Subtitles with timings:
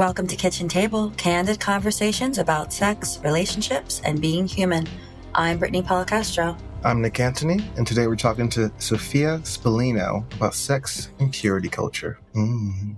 [0.00, 4.86] Welcome to Kitchen Table, candid conversations about sex, relationships, and being human.
[5.34, 6.58] I'm Brittany Policastro.
[6.82, 12.18] I'm Nick Antony, and today we're talking to Sophia Spallino about sex and purity culture.
[12.34, 12.96] Mm.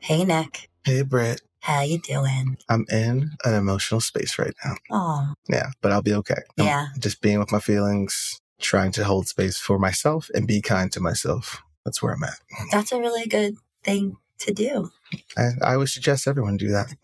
[0.00, 0.68] Hey, Nick.
[0.84, 1.40] Hey, Britt.
[1.60, 2.58] How you doing?
[2.68, 4.74] I'm in an emotional space right now.
[4.90, 6.42] Oh, Yeah, but I'll be okay.
[6.58, 6.88] I'm Yeah.
[6.98, 11.00] just being with my feelings, trying to hold space for myself and be kind to
[11.00, 11.62] myself.
[11.86, 12.38] That's where I'm at.
[12.70, 14.90] that's a really good thing to do
[15.36, 16.94] And I would suggest everyone do that.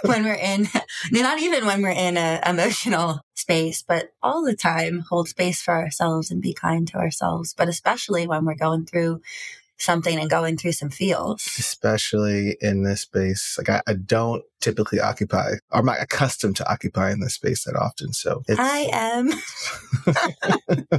[0.04, 0.68] when we're in,
[1.10, 5.74] not even when we're in an emotional space, but all the time hold space for
[5.74, 7.54] ourselves and be kind to ourselves.
[7.54, 9.20] But especially when we're going through
[9.78, 11.46] something and going through some feels.
[11.58, 13.56] Especially in this space.
[13.58, 17.76] Like I, I don't typically occupy, or I'm not accustomed to occupying this space that
[17.76, 18.12] often.
[18.12, 19.32] So it's, I am.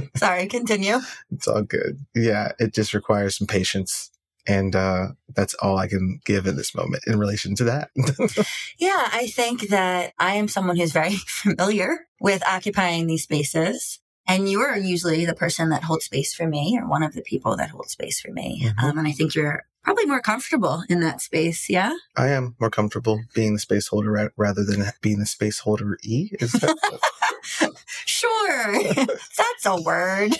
[0.16, 0.98] Sorry, continue.
[1.30, 1.98] it's all good.
[2.14, 4.10] Yeah, it just requires some patience.
[4.48, 7.90] And uh, that's all I can give in this moment in relation to that.
[8.78, 14.00] Yeah, I think that I am someone who's very familiar with occupying these spaces.
[14.26, 17.22] And you are usually the person that holds space for me or one of the
[17.22, 18.62] people that hold space for me.
[18.64, 18.82] Mhm.
[18.82, 21.68] Um, and I think you're probably more comfortable in that space.
[21.70, 21.92] Yeah.
[22.16, 25.98] I am more comfortable being the space holder ra- rather than being the space holder
[26.02, 26.30] E.
[26.40, 26.76] Is that?
[28.04, 28.82] Sure.
[28.94, 30.32] That's a word.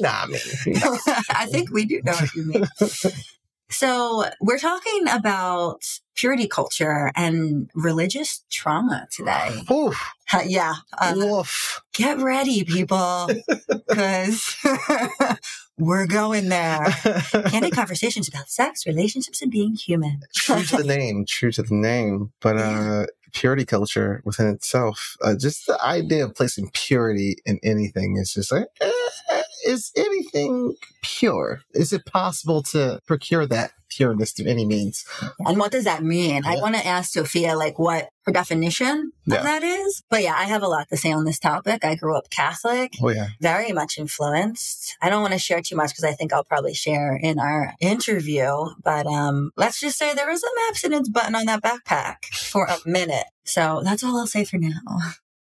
[0.00, 0.40] nah, man.
[1.30, 2.66] I think we do know what you mean.
[3.70, 5.84] So we're talking about
[6.14, 9.62] purity culture and religious trauma today.
[9.70, 9.98] Oof,
[10.46, 10.74] yeah.
[10.96, 11.82] Uh, woof.
[11.92, 13.28] get ready, people,
[13.88, 14.56] because
[15.78, 16.84] we're going there.
[17.48, 20.20] Candid conversations about sex, relationships, and being human.
[20.34, 22.32] true to the name, true to the name.
[22.40, 28.16] But uh, purity culture within itself, uh, just the idea of placing purity in anything
[28.16, 31.60] is just like, eh, is anything pure?
[31.72, 35.04] Is it possible to procure that pureness through any means?
[35.40, 36.44] And what does that mean?
[36.44, 39.36] I want to ask Sophia, like, what her definition Yeah.
[39.38, 40.02] of that is.
[40.10, 41.84] But yeah, I have a lot to say on this topic.
[41.84, 42.94] I grew up Catholic.
[43.02, 44.96] Oh yeah, Very much influenced.
[45.00, 47.74] I don't want to share too much because I think I'll probably share in our
[47.80, 48.48] interview.
[48.82, 52.78] But um, let's just say there was an abstinence button on that backpack for a
[52.86, 53.26] minute.
[53.44, 54.80] So that's all I'll say for now.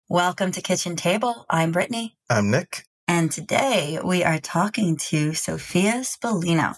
[0.08, 1.44] Welcome to Kitchen Table.
[1.50, 2.16] I'm Brittany.
[2.30, 2.84] I'm Nick.
[3.10, 6.76] And today we are talking to Sophia Spallino.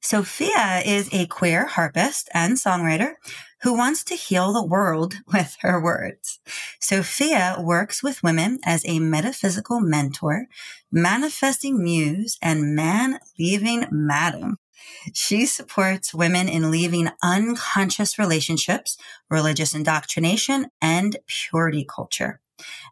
[0.00, 3.14] Sophia is a queer harpist and songwriter
[3.62, 6.38] who wants to heal the world with her words.
[6.80, 10.46] Sophia works with women as a metaphysical mentor,
[10.92, 14.58] manifesting muse, and man leaving madam.
[15.14, 18.96] She supports women in leaving unconscious relationships,
[19.28, 22.40] religious indoctrination, and purity culture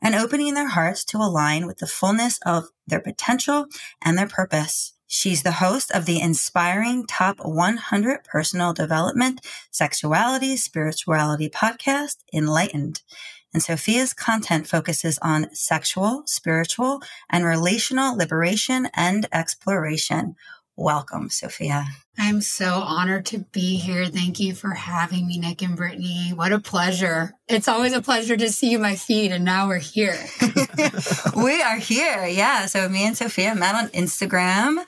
[0.01, 3.67] and opening their hearts to align with the fullness of their potential
[4.03, 4.95] and their purpose.
[5.07, 13.03] She's the host of the inspiring top 100 personal development, sexuality, spirituality podcast, Enlightened.
[13.53, 20.37] And Sophia's content focuses on sexual, spiritual, and relational liberation and exploration.
[20.77, 21.87] Welcome, Sophia.
[22.19, 24.07] I'm so honored to be here.
[24.07, 26.33] Thank you for having me, Nick and Brittany.
[26.35, 27.33] What a pleasure.
[27.49, 30.19] It's always a pleasure to see you my feed, and now we're here.
[31.37, 32.27] we are here.
[32.27, 32.67] Yeah.
[32.67, 34.85] So me and Sophia met on Instagram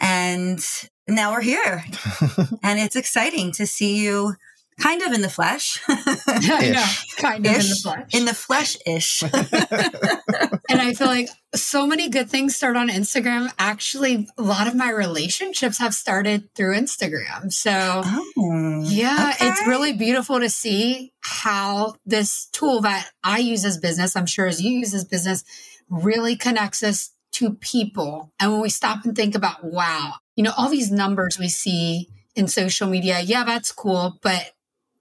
[0.00, 0.60] and
[1.06, 1.84] now we're here.
[2.62, 4.34] and it's exciting to see you
[4.80, 5.80] kind of in the flesh.
[5.88, 6.86] I know,
[7.18, 8.14] kind of in the flesh.
[8.14, 9.22] in the flesh ish.
[10.70, 13.52] and I feel like so many good things start on Instagram.
[13.58, 17.52] Actually, a lot of my relationships have started through Instagram.
[17.52, 18.82] So, oh.
[18.84, 24.26] yeah, it's really beautiful to see how this tool that I use as business, I'm
[24.26, 25.44] sure as you use as business,
[25.88, 28.32] really connects us to people.
[28.40, 32.08] And when we stop and think about, wow, you know, all these numbers we see
[32.34, 34.18] in social media, yeah, that's cool.
[34.22, 34.52] But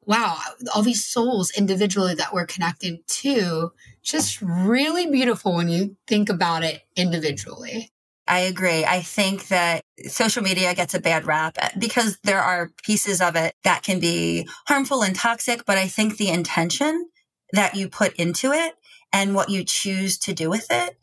[0.10, 0.40] wow,
[0.74, 3.72] all these souls individually that we're connected to,
[4.02, 7.92] just really beautiful when you think about it individually.
[8.28, 8.84] I agree.
[8.86, 13.36] I think that social media gets a bad rap eh, because there are pieces of
[13.36, 17.08] it that can be harmful and toxic, but I think the intention
[17.54, 18.74] that you put into it
[19.14, 20.98] and what you choose to do with it.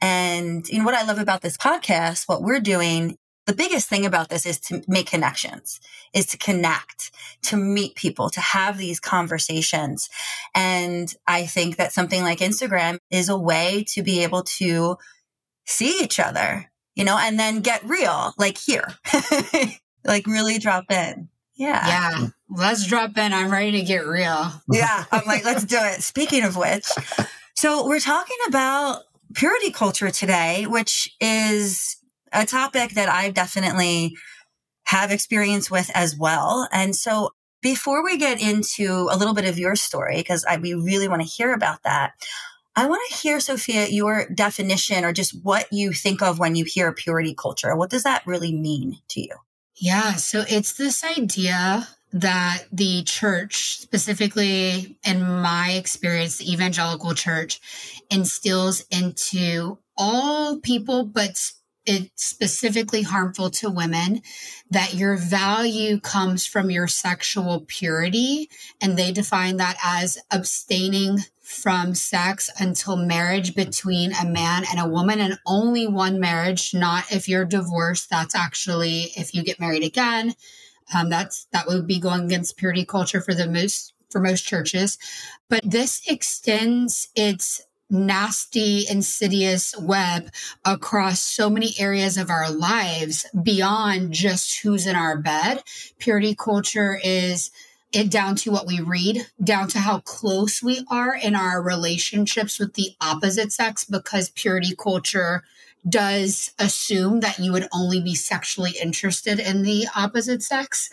[0.00, 3.16] And you know, what I love about this podcast, what we're doing,
[3.48, 5.80] the biggest thing about this is to make connections,
[6.12, 7.10] is to connect,
[7.44, 10.10] to meet people, to have these conversations.
[10.54, 14.98] And I think that something like Instagram is a way to be able to
[15.64, 18.94] see each other, you know, and then get real, like here,
[20.04, 21.30] like really drop in.
[21.56, 21.86] Yeah.
[21.88, 23.32] Yeah, let's drop in.
[23.32, 24.52] I'm ready to get real.
[24.70, 25.04] Yeah.
[25.10, 26.02] I'm like, let's do it.
[26.02, 26.86] Speaking of which,
[27.56, 29.04] so we're talking about
[29.34, 31.97] purity culture today, which is
[32.32, 34.16] a topic that I definitely
[34.84, 36.68] have experience with as well.
[36.72, 37.30] And so
[37.60, 41.28] Before we get into a little bit of your story, because we really want to
[41.28, 42.12] hear about that,
[42.76, 46.64] I want to hear, Sophia, your definition or just what you think of when you
[46.64, 47.74] hear purity culture.
[47.74, 49.34] What does that really mean to you?
[49.74, 57.60] Yeah, so it's this idea that the church, specifically in my experience, the evangelical church,
[58.10, 61.40] instills into all people, but
[61.88, 64.22] it's specifically harmful to women,
[64.70, 68.50] that your value comes from your sexual purity.
[68.80, 74.88] And they define that as abstaining from sex until marriage between a man and a
[74.88, 78.10] woman and only one marriage, not if you're divorced.
[78.10, 80.34] That's actually if you get married again.
[80.94, 84.98] Um, that's that would be going against purity culture for the most for most churches.
[85.48, 90.30] But this extends its nasty, insidious web
[90.64, 95.62] across so many areas of our lives beyond just who's in our bed.
[95.98, 97.50] Purity culture is
[97.92, 102.58] it down to what we read, down to how close we are in our relationships
[102.58, 105.42] with the opposite sex, because purity culture
[105.88, 110.90] does assume that you would only be sexually interested in the opposite sex.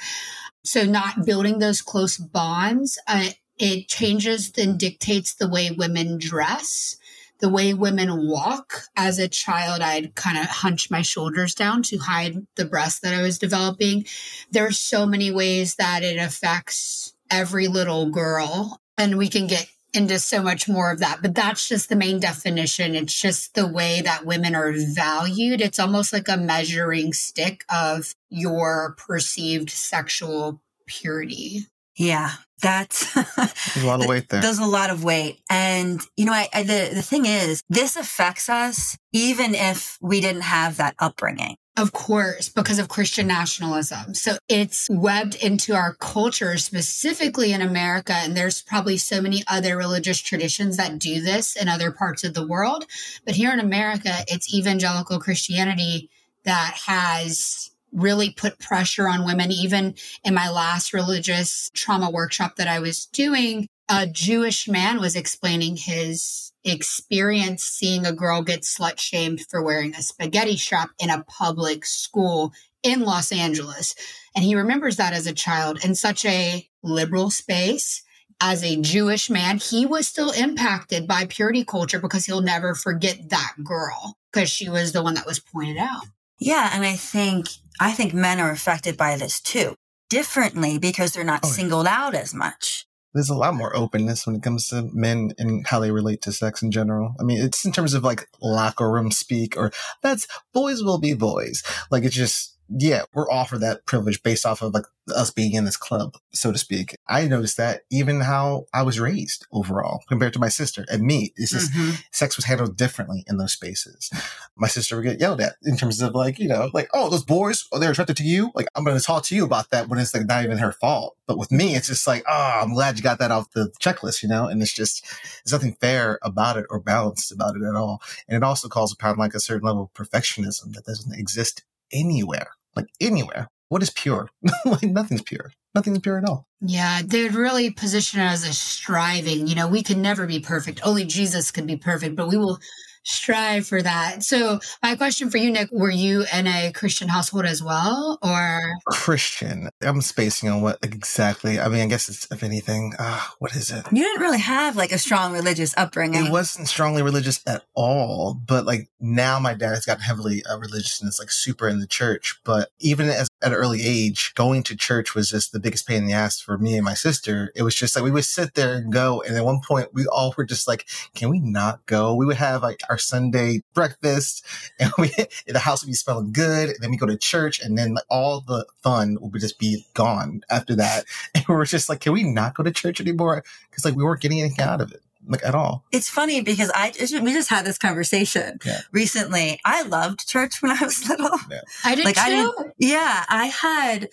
[0.64, 6.98] So, not building those close bonds, uh, it changes and dictates the way women dress
[7.40, 8.84] the way women walk.
[8.96, 13.14] As a child, I'd kind of hunch my shoulders down to hide the breast that
[13.14, 14.06] I was developing.
[14.52, 18.80] There's so many ways that it affects every little girl.
[18.98, 22.20] And we can get into so much more of that, but that's just the main
[22.20, 22.96] definition.
[22.96, 25.62] It's just the way that women are valued.
[25.62, 31.68] It's almost like a measuring stick of your perceived sexual purity.
[31.96, 32.32] Yeah,
[32.62, 33.14] that's
[33.74, 34.42] there's a lot of weight there.
[34.42, 37.96] There's a lot of weight, and you know, I, I, the the thing is, this
[37.96, 41.58] affects us even if we didn't have that upbringing.
[41.78, 44.14] Of course, because of Christian nationalism.
[44.14, 48.14] So it's webbed into our culture, specifically in America.
[48.14, 52.34] And there's probably so many other religious traditions that do this in other parts of
[52.34, 52.86] the world.
[53.26, 56.10] But here in America, it's evangelical Christianity
[56.46, 59.52] that has really put pressure on women.
[59.52, 65.16] Even in my last religious trauma workshop that I was doing, a Jewish man was
[65.16, 71.10] explaining his experience seeing a girl get slut shamed for wearing a spaghetti strap in
[71.12, 72.52] a public school
[72.84, 73.96] in Los Angeles.
[74.36, 78.02] And he remembers that as a child in such a liberal space.
[78.42, 83.30] As a Jewish man, he was still impacted by purity culture because he'll never forget
[83.30, 86.04] that girl because she was the one that was pointed out.
[86.38, 86.70] Yeah.
[86.74, 87.48] And I think
[87.80, 89.76] I think men are affected by this too,
[90.10, 92.86] differently because they're not oh, singled out as much.
[93.14, 96.34] There's a lot more openness when it comes to men and how they relate to
[96.34, 97.16] sex in general.
[97.20, 99.72] I mean, it's in terms of like locker room speak or
[100.04, 101.64] that's boys will be boys.
[101.90, 105.66] Like it's just yeah, we're offered that privilege based off of like us being in
[105.66, 106.96] this club, so to speak.
[107.08, 111.32] I noticed that even how I was raised overall compared to my sister and me,
[111.36, 111.96] it's just mm-hmm.
[112.12, 114.10] sex was handled differently in those spaces.
[114.58, 117.24] My sister would get yelled at in terms of like, you know, like, oh, those
[117.24, 118.52] boys, oh, they're attracted to you.
[118.56, 120.72] Like, I'm going to talk to you about that when it's like not even her
[120.72, 121.16] fault.
[121.28, 124.24] But with me, it's just like, oh, I'm glad you got that off the checklist,
[124.24, 124.48] you know?
[124.48, 125.04] And it's just,
[125.44, 128.02] there's nothing fair about it or balanced about it at all.
[128.28, 131.64] And it also calls upon like a certain level of perfectionism that doesn't exist
[131.96, 133.48] anywhere, like anywhere.
[133.70, 134.30] What is pure?
[134.66, 135.52] like nothing's pure.
[135.74, 136.46] Nothing's pure at all.
[136.62, 139.48] Yeah, they'd really position it as a striving.
[139.48, 140.82] You know, we can never be perfect.
[140.84, 142.60] Only Jesus can be perfect, but we will
[143.06, 144.24] strive for that.
[144.24, 148.74] So, my question for you, Nick, were you in a Christian household as well, or
[148.88, 149.70] Christian?
[149.82, 151.60] I'm spacing on what exactly.
[151.60, 153.86] I mean, I guess it's if anything, uh, what is it?
[153.92, 156.26] You didn't really have like a strong religious upbringing.
[156.26, 160.58] It wasn't strongly religious at all, but like now my dad has gotten heavily uh,
[160.58, 162.40] religious and it's like super in the church.
[162.44, 165.98] But even as at an early age, going to church was just the biggest pain
[165.98, 167.52] in the ass for me and my sister.
[167.56, 170.08] It was just like we would sit there and go, and at one point we
[170.08, 173.62] all were just like, "Can we not go?" We would have like our our Sunday
[173.74, 174.46] breakfast,
[174.80, 175.12] and we
[175.48, 176.70] the house would be smelling good.
[176.70, 179.86] And then we go to church, and then like, all the fun would just be
[179.94, 181.06] gone after that.
[181.36, 183.44] And we were just like, can we not go to church anymore?
[183.70, 185.84] Because like we weren't getting anything out of it like at all.
[185.92, 188.82] It's funny because I we just had this conversation yeah.
[188.92, 189.60] recently.
[189.66, 191.38] I loved church when I was little.
[191.50, 191.62] Yeah.
[191.84, 192.22] I did like, too.
[192.22, 194.10] I did, yeah, I had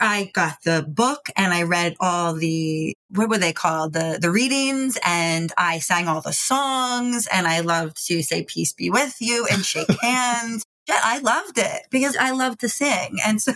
[0.00, 3.92] I got the book and I read all the, what were they called?
[3.92, 8.72] The, the readings and I sang all the songs and I loved to say peace
[8.72, 10.64] be with you and shake hands.
[10.88, 13.18] Yeah, I loved it because I love to sing.
[13.24, 13.52] And so,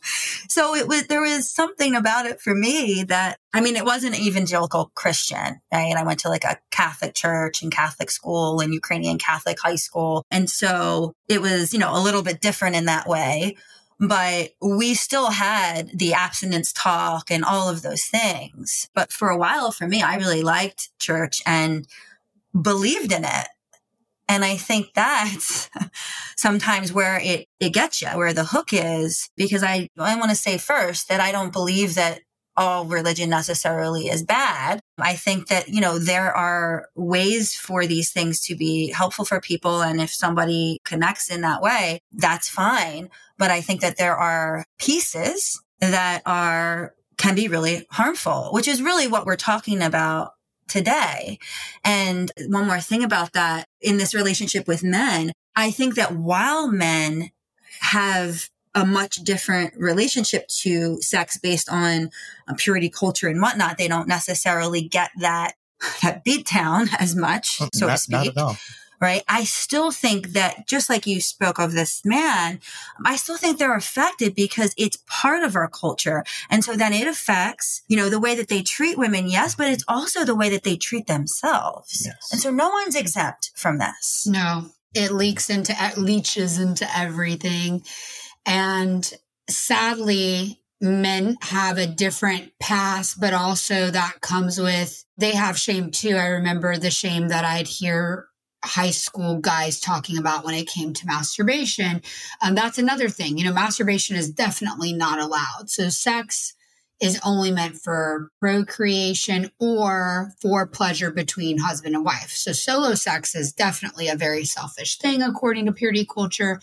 [0.48, 4.18] so it was, there was something about it for me that, I mean, it wasn't
[4.18, 5.94] evangelical Christian, right?
[5.94, 10.24] I went to like a Catholic church and Catholic school and Ukrainian Catholic high school.
[10.30, 13.56] And so it was, you know, a little bit different in that way
[14.00, 18.88] but we still had the abstinence talk and all of those things.
[18.94, 21.86] But for a while, for me, I really liked church and
[22.58, 23.48] believed in it.
[24.26, 25.68] And I think that's
[26.36, 30.36] sometimes where it, it gets you, where the hook is, because I, I want to
[30.36, 32.20] say first that I don't believe that
[32.56, 34.80] all religion necessarily is bad.
[34.98, 39.40] I think that, you know, there are ways for these things to be helpful for
[39.40, 39.82] people.
[39.82, 43.08] And if somebody connects in that way, that's fine.
[43.38, 48.82] But I think that there are pieces that are, can be really harmful, which is
[48.82, 50.32] really what we're talking about
[50.68, 51.38] today.
[51.84, 56.68] And one more thing about that in this relationship with men, I think that while
[56.68, 57.30] men
[57.80, 62.10] have a much different relationship to sex based on
[62.56, 63.78] purity culture and whatnot.
[63.78, 65.54] They don't necessarily get that
[66.02, 68.34] that beat down as much, mm, so not, to speak.
[69.00, 69.22] Right.
[69.28, 72.60] I still think that just like you spoke of this man,
[73.02, 76.22] I still think they're affected because it's part of our culture.
[76.50, 79.26] And so then it affects, you know, the way that they treat women.
[79.26, 79.54] Yes.
[79.54, 82.02] But it's also the way that they treat themselves.
[82.04, 82.28] Yes.
[82.30, 84.26] And so no one's exempt from this.
[84.26, 87.82] No, it leaks into, it leeches into everything.
[88.46, 89.10] And
[89.48, 96.16] sadly, men have a different past, but also that comes with, they have shame too.
[96.16, 98.28] I remember the shame that I'd hear
[98.64, 102.02] high school guys talking about when it came to masturbation.
[102.42, 103.38] And that's another thing.
[103.38, 105.68] You know, masturbation is definitely not allowed.
[105.70, 106.54] So sex
[107.00, 112.30] is only meant for procreation or for pleasure between husband and wife.
[112.30, 116.60] So solo sex is definitely a very selfish thing according to purity culture.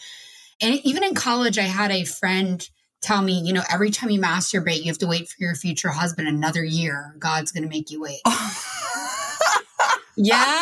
[0.62, 2.68] And even in college, I had a friend
[3.02, 5.90] tell me, you know, every time you masturbate, you have to wait for your future
[5.90, 7.16] husband another year.
[7.20, 8.22] God's going to make you wait.
[10.18, 10.62] yeah.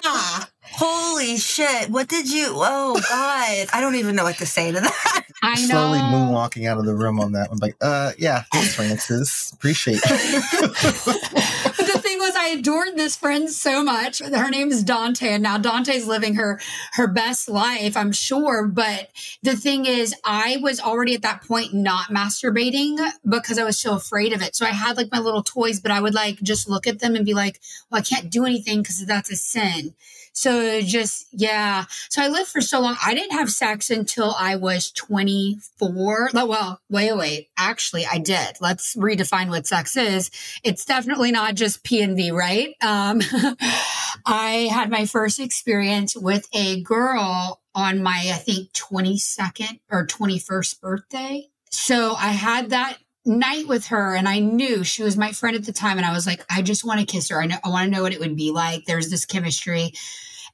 [0.61, 1.89] Holy shit.
[1.89, 2.47] What did you?
[2.55, 3.67] Oh, God.
[3.73, 5.25] I don't even know what to say to that.
[5.41, 5.67] I know.
[5.67, 7.59] Slowly moonwalking out of the room on that one.
[7.59, 9.53] Like, uh, yeah, thanks, Francis.
[9.53, 11.31] Appreciate it.
[12.22, 14.19] I adored this friend so much.
[14.19, 16.60] Her name is Dante, and now Dante's living her
[16.93, 18.67] her best life, I'm sure.
[18.67, 19.10] But
[19.41, 23.95] the thing is, I was already at that point not masturbating because I was so
[23.95, 24.55] afraid of it.
[24.55, 27.15] So I had like my little toys, but I would like just look at them
[27.15, 29.93] and be like, "Well, I can't do anything because that's a sin."
[30.36, 31.86] So just, yeah.
[32.10, 32.98] So I lived for so long.
[33.03, 36.31] I didn't have sex until I was 24.
[36.34, 37.50] Well, wait, wait.
[37.57, 38.57] Actually, I did.
[38.60, 40.29] Let's redefine what sex is.
[40.62, 42.75] It's definitely not just P V, right?
[42.81, 43.21] Um,
[44.25, 50.81] I had my first experience with a girl on my, I think, 22nd or 21st
[50.81, 51.47] birthday.
[51.71, 55.65] So I had that night with her and I knew she was my friend at
[55.65, 57.41] the time and I was like I just want to kiss her.
[57.41, 58.85] I know I want to know what it would be like.
[58.85, 59.93] There's this chemistry.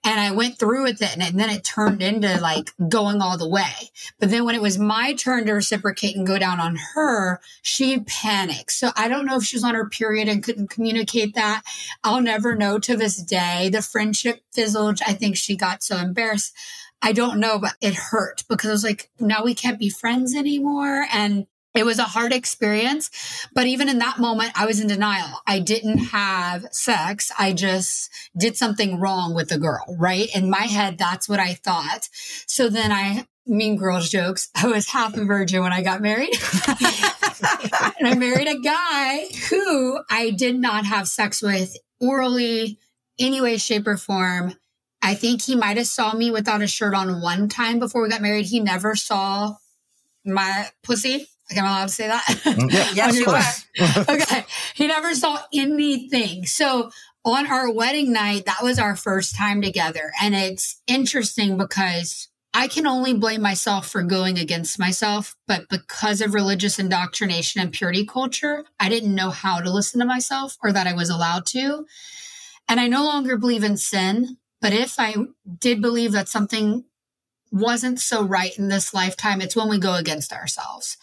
[0.03, 3.37] And I went through with it and, and then it turned into like going all
[3.37, 3.71] the way.
[4.19, 7.99] But then when it was my turn to reciprocate and go down on her, she
[7.99, 8.71] panicked.
[8.71, 11.63] So I don't know if she was on her period and couldn't communicate that.
[12.03, 13.69] I'll never know to this day.
[13.69, 14.99] The friendship fizzled.
[15.05, 16.53] I think she got so embarrassed.
[17.03, 20.35] I don't know, but it hurt because I was like, now we can't be friends
[20.35, 21.05] anymore.
[21.11, 25.41] And it was a hard experience, but even in that moment, I was in denial.
[25.47, 27.31] I didn't have sex.
[27.39, 30.27] I just did something wrong with the girl, right?
[30.35, 32.09] In my head, that's what I thought.
[32.45, 36.33] So then I, mean girls jokes, I was half a virgin when I got married.
[37.99, 42.79] and I married a guy who I did not have sex with orally,
[43.19, 44.55] any way, shape, or form.
[45.01, 48.09] I think he might have saw me without a shirt on one time before we
[48.09, 48.45] got married.
[48.45, 49.55] He never saw
[50.23, 51.27] my pussy.
[51.57, 52.23] Am I allowed to say that?
[52.25, 54.05] Mm, yeah, yes, you are.
[54.15, 54.45] okay.
[54.75, 56.45] He never saw anything.
[56.45, 56.91] So
[57.23, 60.11] on our wedding night, that was our first time together.
[60.21, 66.19] And it's interesting because I can only blame myself for going against myself, but because
[66.19, 70.73] of religious indoctrination and purity culture, I didn't know how to listen to myself or
[70.73, 71.85] that I was allowed to.
[72.67, 75.15] And I no longer believe in sin, but if I
[75.59, 76.85] did believe that something
[77.51, 80.97] wasn't so right in this lifetime, it's when we go against ourselves.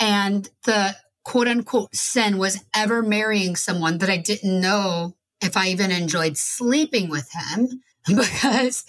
[0.00, 5.68] And the quote unquote sin was ever marrying someone that I didn't know if I
[5.68, 7.68] even enjoyed sleeping with him
[8.06, 8.84] because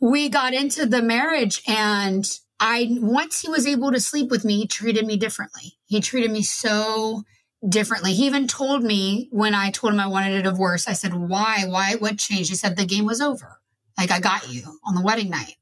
[0.00, 2.24] we got into the marriage and
[2.60, 5.78] I, once he was able to sleep with me, he treated me differently.
[5.86, 7.22] He treated me so
[7.66, 8.12] differently.
[8.12, 11.64] He even told me when I told him I wanted a divorce, I said, why,
[11.66, 12.50] why, what changed?
[12.50, 13.60] He said, the game was over.
[13.98, 15.56] Like I got you on the wedding night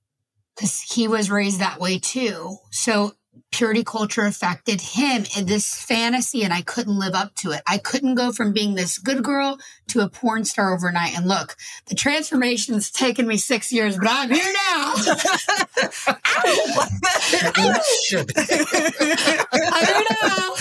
[0.55, 2.57] because he was raised that way too.
[2.71, 3.15] So
[3.51, 7.63] purity culture affected him in this fantasy and I couldn't live up to it.
[7.67, 11.17] I couldn't go from being this good girl to a porn star overnight.
[11.17, 14.95] And look, the transformation's taken me six years, but I'm here now.
[19.67, 20.55] I'm here now.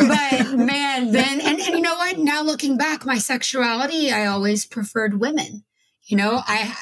[0.00, 2.18] But man, then, and, and you know what?
[2.18, 5.64] Now looking back, my sexuality, I always preferred women.
[6.04, 6.76] You know, I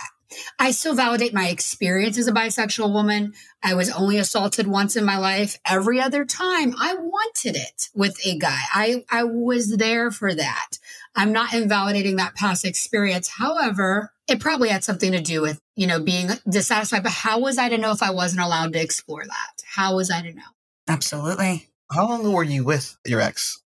[0.58, 3.34] I still validate my experience as a bisexual woman.
[3.62, 5.58] I was only assaulted once in my life.
[5.66, 8.58] Every other time I wanted it with a guy.
[8.72, 10.78] I, I was there for that.
[11.14, 13.28] I'm not invalidating that past experience.
[13.28, 17.02] However, it probably had something to do with, you know, being dissatisfied.
[17.02, 19.62] But how was I to know if I wasn't allowed to explore that?
[19.64, 20.42] How was I to know?
[20.88, 21.68] Absolutely.
[21.90, 23.62] How long were you with your ex?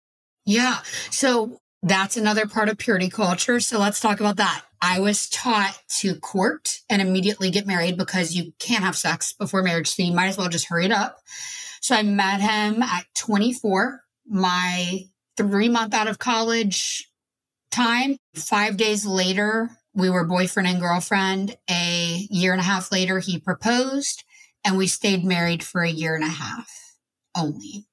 [0.45, 0.79] Yeah.
[1.12, 3.60] So that's another part of purity culture.
[3.60, 4.63] So let's talk about that.
[4.88, 9.63] I was taught to court and immediately get married because you can't have sex before
[9.63, 9.89] marriage.
[9.89, 11.18] So you might as well just hurry it up.
[11.82, 15.00] So I met him at 24, my
[15.38, 17.10] three month out of college
[17.72, 18.18] time.
[18.36, 21.58] Five days later, we were boyfriend and girlfriend.
[21.68, 24.24] A year and a half later, he proposed
[24.63, 26.70] and we stayed married for a year and a half
[27.36, 27.88] only.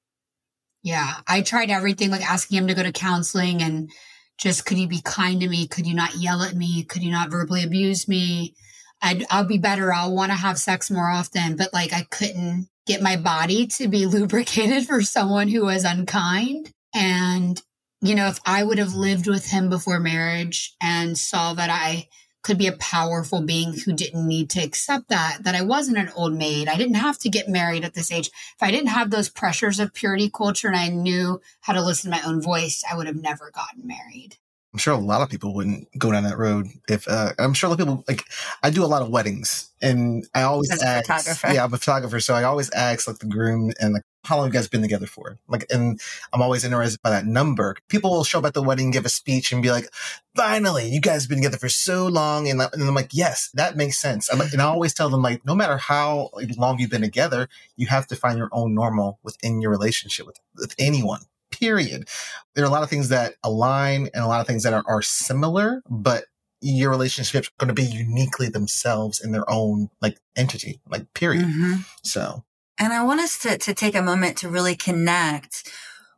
[0.83, 1.11] Yeah.
[1.25, 3.89] I tried everything like asking him to go to counseling and
[4.37, 5.67] just could you be kind to me?
[5.67, 6.83] Could you not yell at me?
[6.83, 8.55] Could you not verbally abuse me?
[9.01, 9.93] I'd, I'll be better.
[9.93, 11.55] I'll want to have sex more often.
[11.55, 16.71] But like I couldn't get my body to be lubricated for someone who was unkind.
[16.95, 17.61] And,
[18.01, 22.07] you know, if I would have lived with him before marriage and saw that I
[22.43, 26.11] could be a powerful being who didn't need to accept that, that I wasn't an
[26.15, 26.67] old maid.
[26.67, 28.27] I didn't have to get married at this age.
[28.27, 32.11] If I didn't have those pressures of purity culture and I knew how to listen
[32.11, 34.37] to my own voice, I would have never gotten married.
[34.73, 36.67] I'm sure a lot of people wouldn't go down that road.
[36.89, 38.23] If uh, I'm sure a lot of people like,
[38.63, 41.05] I do a lot of weddings, and I always As ask.
[41.05, 41.53] photographer.
[41.53, 44.47] Yeah, I'm a photographer, so I always ask like the groom and like, how long
[44.47, 45.37] you guys been together for?
[45.47, 45.99] Like, and
[46.31, 47.75] I'm always interested by that number.
[47.87, 49.89] People will show up at the wedding, give a speech, and be like,
[50.35, 53.77] "Finally, you guys have been together for so long," and, and I'm like, "Yes, that
[53.77, 56.89] makes sense." I'm like, and I always tell them like, no matter how long you've
[56.89, 61.21] been together, you have to find your own normal within your relationship with with anyone.
[61.65, 62.07] Period
[62.55, 64.83] there are a lot of things that align and a lot of things that are,
[64.87, 66.25] are similar, but
[66.61, 71.45] your relationships are going to be uniquely themselves in their own like entity, like period.
[71.45, 71.85] Mhm.
[72.03, 72.43] So
[72.79, 75.69] And I want us to, to take a moment to really connect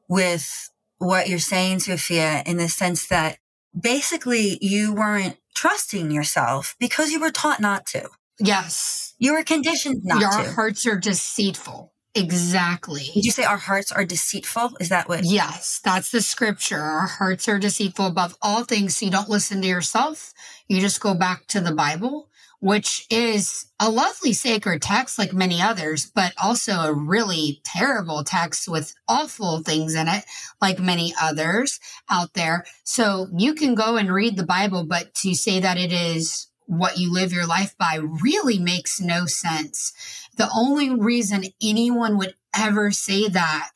[0.07, 3.39] with what you're saying, Sophia, in the sense that
[3.77, 8.09] basically you weren't trusting yourself because you were taught not to.
[8.39, 9.15] Yes.
[9.17, 10.43] You were conditioned not Your to.
[10.43, 11.91] Your hearts are deceitful.
[12.15, 13.09] Exactly.
[13.13, 14.77] Did you say our hearts are deceitful?
[14.79, 15.25] Is that what?
[15.25, 16.79] Yes, that's the scripture.
[16.79, 18.95] Our hearts are deceitful above all things.
[18.95, 20.33] So you don't listen to yourself.
[20.69, 22.29] You just go back to the Bible,
[22.61, 28.69] which is a lovely sacred text like many others, but also a really terrible text
[28.69, 30.23] with awful things in it,
[30.61, 32.65] like many others out there.
[32.85, 36.97] So you can go and read the Bible, but to say that it is what
[36.97, 39.93] you live your life by really makes no sense.
[40.37, 43.71] The only reason anyone would ever say that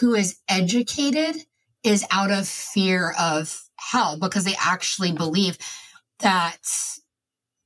[0.00, 1.46] who is educated
[1.82, 5.58] is out of fear of hell because they actually believe
[6.20, 6.58] that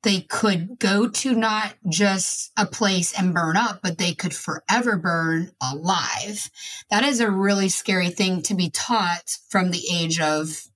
[0.02, 4.96] they could go to not just a place and burn up, but they could forever
[4.96, 6.50] burn alive.
[6.90, 10.68] That is a really scary thing to be taught from the age of,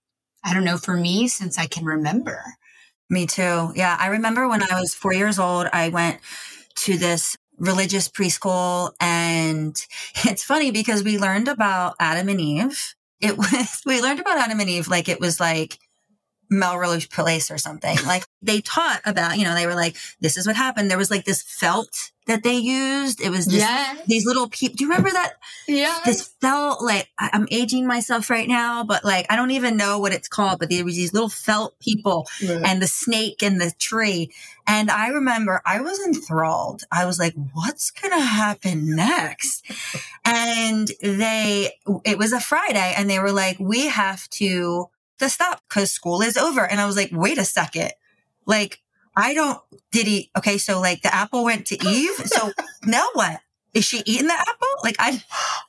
[0.45, 2.43] I don't know, for me, since I can remember.
[3.13, 3.73] Me too.
[3.77, 3.95] Yeah.
[4.01, 6.19] I remember when I was four years old, I went
[6.77, 9.77] to this religious preschool and
[10.25, 12.95] it's funny because we learned about Adam and Eve.
[13.21, 15.79] It was, we learned about Adam and Eve like it was like
[16.53, 17.97] Melrose Place or something.
[18.13, 20.91] Like they taught about, you know, they were like, this is what happened.
[20.91, 23.21] There was like this felt that they used.
[23.21, 24.01] It was this, Yes.
[24.07, 24.77] these little people.
[24.77, 25.35] Do you remember that?
[25.67, 25.99] Yeah.
[26.05, 30.13] This felt like I'm aging myself right now, but like I don't even know what
[30.13, 30.59] it's called.
[30.59, 34.31] But there was these little felt people and the snake and the tree.
[34.67, 36.83] And I remember I was enthralled.
[36.93, 39.65] I was like, what's going to happen next?
[40.25, 41.73] and they,
[42.05, 44.89] it was a Friday and they were like, we have to,
[45.23, 46.65] to stop because school is over.
[46.65, 47.93] And I was like, wait a second.
[48.47, 48.81] Like,
[49.17, 50.59] I don't, did he, okay.
[50.59, 52.15] So like the apple went to Eve.
[52.27, 52.53] So
[52.85, 53.41] now what?
[53.75, 54.69] Is she eating the apple?
[54.85, 55.23] Like I,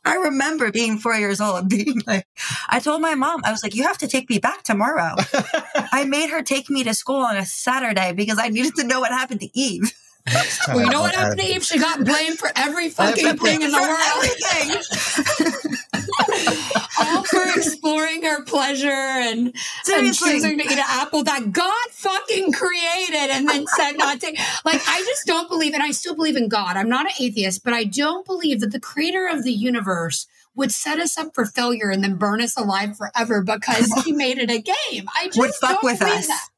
[0.03, 2.27] I remember being four years old being like,
[2.69, 5.15] I told my mom, I was like, you have to take me back tomorrow.
[5.91, 8.99] I made her take me to school on a Saturday because I needed to know
[8.99, 9.93] what happened to Eve.
[10.67, 11.63] Well, you know what happened to Eve?
[11.65, 14.01] She got blamed for every fucking thing in the world.
[16.99, 19.53] All for exploring her pleasure and,
[19.91, 24.27] and choosing to eat an apple that God fucking created and then said not to.
[24.65, 26.77] Like, I just don't believe, and I still believe in God.
[26.77, 30.71] I'm not an atheist, but I don't believe that the creator of the universe would
[30.71, 34.51] set us up for failure and then burn us alive forever because he made it
[34.51, 35.09] a game.
[35.15, 36.27] I just Would fuck don't with believe us.
[36.27, 36.49] that.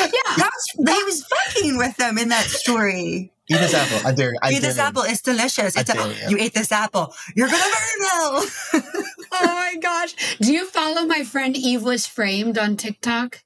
[0.00, 0.34] Yeah.
[0.36, 3.32] That's, he was fucking with them in that story.
[3.50, 4.06] Eat this apple.
[4.08, 4.38] I dare you.
[4.42, 4.82] I Eat dare this you.
[4.82, 5.02] apple.
[5.02, 5.76] It's delicious.
[5.76, 6.36] It's a, you.
[6.38, 7.14] ate this apple.
[7.34, 8.82] You're gonna burn hell.
[9.30, 10.14] Oh my gosh.
[10.40, 13.42] Do you follow my friend Eve was framed on TikTok?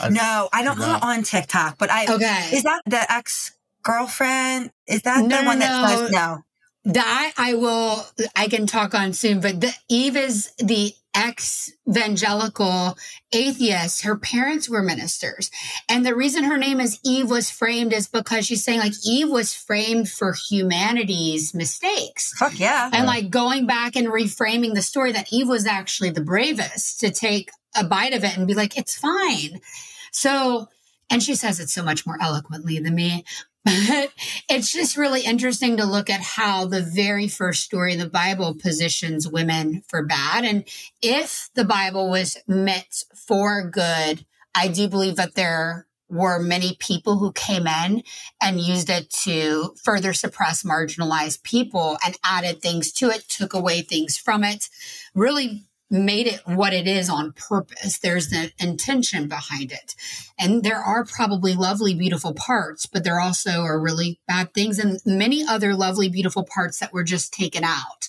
[0.00, 0.74] I- no, I don't.
[0.74, 2.04] I'm not on TikTok, but I.
[2.04, 2.50] Okay.
[2.56, 4.70] Is that the ex girlfriend?
[4.86, 5.88] Is that No, the one that no.
[5.96, 6.42] says no?
[6.84, 8.04] That I will,
[8.36, 12.96] I can talk on soon, but the, Eve is the ex evangelical
[13.32, 14.02] atheist.
[14.02, 15.50] Her parents were ministers.
[15.88, 19.30] And the reason her name is Eve was framed is because she's saying like Eve
[19.30, 22.32] was framed for humanity's mistakes.
[22.34, 22.90] Fuck yeah.
[22.92, 27.10] And like going back and reframing the story that Eve was actually the bravest to
[27.10, 29.60] take a bite of it and be like, it's fine.
[30.12, 30.68] So,
[31.10, 33.24] and she says it so much more eloquently than me.
[33.66, 34.12] But
[34.48, 38.54] it's just really interesting to look at how the very first story in the Bible
[38.54, 40.44] positions women for bad.
[40.44, 40.64] And
[41.02, 44.24] if the Bible was meant for good,
[44.54, 48.04] I do believe that there were many people who came in
[48.40, 53.80] and used it to further suppress marginalized people and added things to it, took away
[53.80, 54.68] things from it,
[55.12, 57.98] really made it what it is on purpose.
[57.98, 59.94] There's the intention behind it.
[60.38, 65.00] And there are probably lovely, beautiful parts, but there also are really bad things and
[65.06, 68.08] many other lovely, beautiful parts that were just taken out.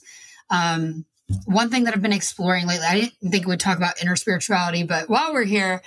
[0.50, 1.06] Um,
[1.46, 4.84] one thing that I've been exploring lately, I didn't think we'd talk about inner spirituality,
[4.84, 5.82] but while we're here,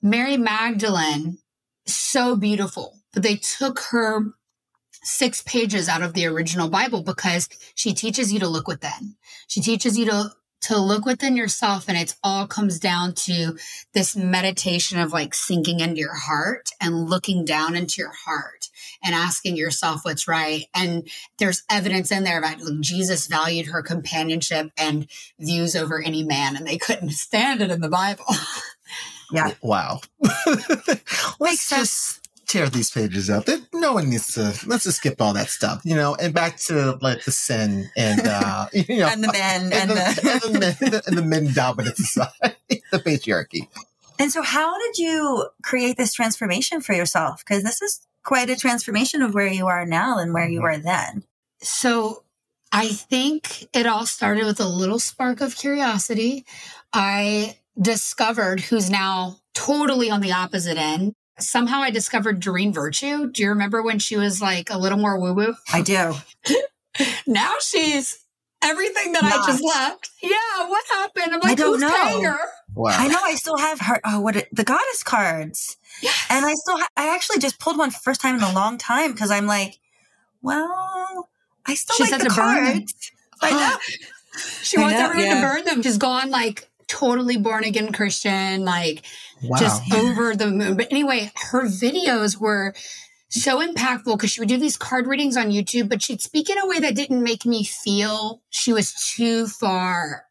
[0.00, 1.38] Mary Magdalene,
[1.86, 4.34] so beautiful, but they took her
[5.02, 9.16] six pages out of the original Bible because she teaches you to look within.
[9.48, 10.30] She teaches you to
[10.64, 13.56] to look within yourself and it all comes down to
[13.92, 18.68] this meditation of like sinking into your heart and looking down into your heart
[19.02, 23.82] and asking yourself what's right and there's evidence in there about like, jesus valued her
[23.82, 25.06] companionship and
[25.38, 28.24] views over any man and they couldn't stand it in the bible
[29.32, 29.52] Yeah.
[29.62, 30.00] Wow.
[31.40, 32.18] let's sense.
[32.20, 33.44] just tear these pages up.
[33.46, 34.54] There- No one needs to.
[34.66, 36.14] Let's just skip all that stuff, you know.
[36.14, 39.90] And back to like the sin and uh, you know, And the men and, and
[39.90, 40.40] the, the.
[40.46, 42.56] and the men and the men dominant society,
[42.92, 43.68] the patriarchy.
[44.18, 47.42] And so, how did you create this transformation for yourself?
[47.44, 50.78] Because this is quite a transformation of where you are now and where you were
[50.78, 51.24] then.
[51.60, 52.22] So
[52.72, 56.44] I think it all started with a little spark of curiosity.
[56.92, 61.14] I discovered who's now totally on the opposite end.
[61.40, 63.30] Somehow I discovered Doreen Virtue.
[63.30, 65.54] Do you remember when she was like a little more woo woo?
[65.72, 66.14] I do.
[67.26, 68.20] Now she's
[68.62, 70.10] everything that I just left.
[70.22, 71.34] Yeah, what happened?
[71.34, 72.04] I'm I like, don't who's know.
[72.04, 72.38] paying her?
[72.72, 72.92] Wow.
[72.96, 74.00] I know I still have her.
[74.04, 76.26] Oh, what the goddess cards, Yes.
[76.30, 79.10] and I still ha- I actually just pulled one first time in a long time
[79.10, 79.80] because I'm like,
[80.40, 81.28] well,
[81.66, 82.72] I still She like said the to burn them.
[82.74, 83.10] cards.
[83.42, 83.76] I know.
[84.62, 85.34] she I wants know, everyone yeah.
[85.34, 85.82] to burn them.
[85.82, 89.04] She's gone like totally born again Christian, like
[89.42, 89.58] Wow.
[89.58, 90.76] just over the moon.
[90.76, 92.74] But anyway, her videos were
[93.28, 96.58] so impactful because she would do these card readings on YouTube, but she'd speak in
[96.58, 100.24] a way that didn't make me feel she was too far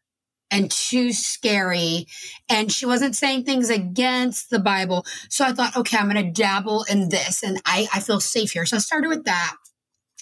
[0.50, 2.06] and too scary.
[2.48, 5.04] And she wasn't saying things against the Bible.
[5.28, 8.52] So I thought, okay, I'm going to dabble in this and I, I feel safe
[8.52, 8.64] here.
[8.64, 9.54] So I started with that.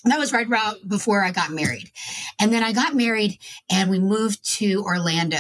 [0.05, 1.93] That was right about before I got married.
[2.41, 3.39] And then I got married
[3.71, 5.39] and we moved to Orlando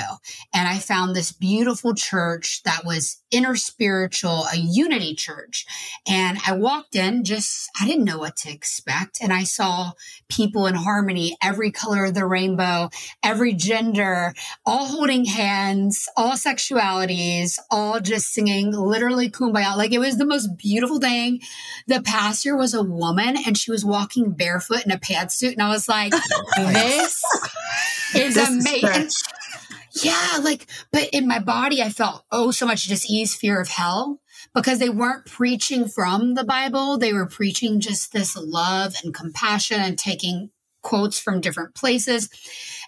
[0.55, 5.67] and I found this beautiful church that was inner spiritual, a unity church.
[6.07, 9.19] And I walked in just, I didn't know what to expect.
[9.21, 9.93] And I saw
[10.29, 12.91] people in harmony, every color of the rainbow,
[13.25, 19.77] every gender, all holding hands, all sexualities, all just singing literally kumbaya.
[19.77, 21.41] Like it was the most beautiful thing.
[21.89, 25.53] The pastor was a woman and she was walking barefoot in a pantsuit.
[25.53, 26.13] And I was like,
[26.57, 27.23] this
[28.15, 29.09] is This amazing.
[30.03, 34.21] Yeah, like, but in my body, I felt oh so much dis-ease, fear of hell,
[34.55, 36.97] because they weren't preaching from the Bible.
[36.97, 40.51] They were preaching just this love and compassion and taking
[40.83, 42.31] quotes from different places.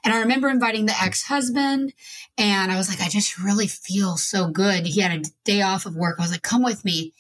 [0.03, 1.93] And I remember inviting the ex-husband,
[2.39, 4.87] and I was like, I just really feel so good.
[4.87, 6.17] He had a day off of work.
[6.19, 7.13] I was like, come with me.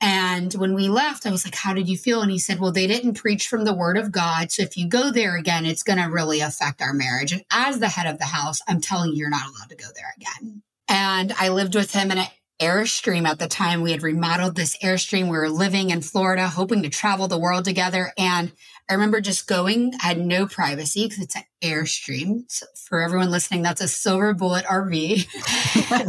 [0.00, 2.22] And when we left, I was like, How did you feel?
[2.22, 4.52] And he said, Well, they didn't preach from the word of God.
[4.52, 7.32] So if you go there again, it's going to really affect our marriage.
[7.32, 9.88] And as the head of the house, I'm telling you, you're not allowed to go
[9.94, 10.62] there again.
[10.88, 12.30] And I lived with him in it
[12.60, 13.82] Airstream at the time.
[13.82, 15.24] We had remodeled this Airstream.
[15.24, 18.12] We were living in Florida, hoping to travel the world together.
[18.18, 18.52] And
[18.90, 22.44] I remember just going, I had no privacy because it's an Airstream.
[22.48, 25.26] So for everyone listening, that's a silver bullet RV.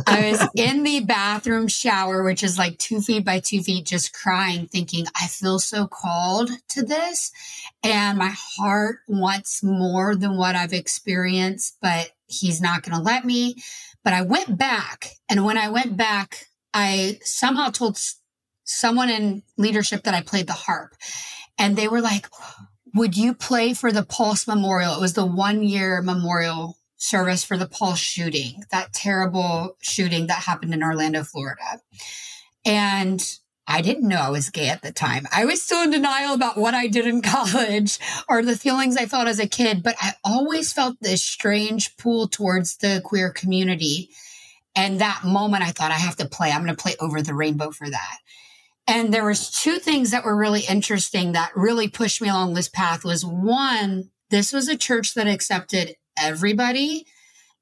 [0.08, 4.14] I was in the bathroom shower, which is like two feet by two feet, just
[4.14, 7.34] crying, thinking, I feel so called to this.
[7.84, 13.26] And my heart wants more than what I've experienced, but he's not going to let
[13.26, 13.56] me.
[14.06, 15.16] But I went back.
[15.28, 18.00] And when I went back, I somehow told
[18.64, 20.96] someone in leadership that I played the harp.
[21.58, 22.28] And they were like,
[22.96, 24.96] Would you play for the Pulse Memorial?
[24.96, 30.44] It was the one year memorial service for the Pulse shooting, that terrible shooting that
[30.44, 31.82] happened in Orlando, Florida.
[32.66, 33.24] And
[33.68, 35.28] I didn't know I was gay at the time.
[35.32, 39.06] I was still in denial about what I did in college or the feelings I
[39.06, 44.10] felt as a kid, but I always felt this strange pull towards the queer community.
[44.76, 46.52] And that moment I thought I have to play.
[46.52, 48.18] I'm going to play over the rainbow for that.
[48.90, 52.70] And there was two things that were really interesting that really pushed me along this
[52.70, 57.06] path was one, this was a church that accepted everybody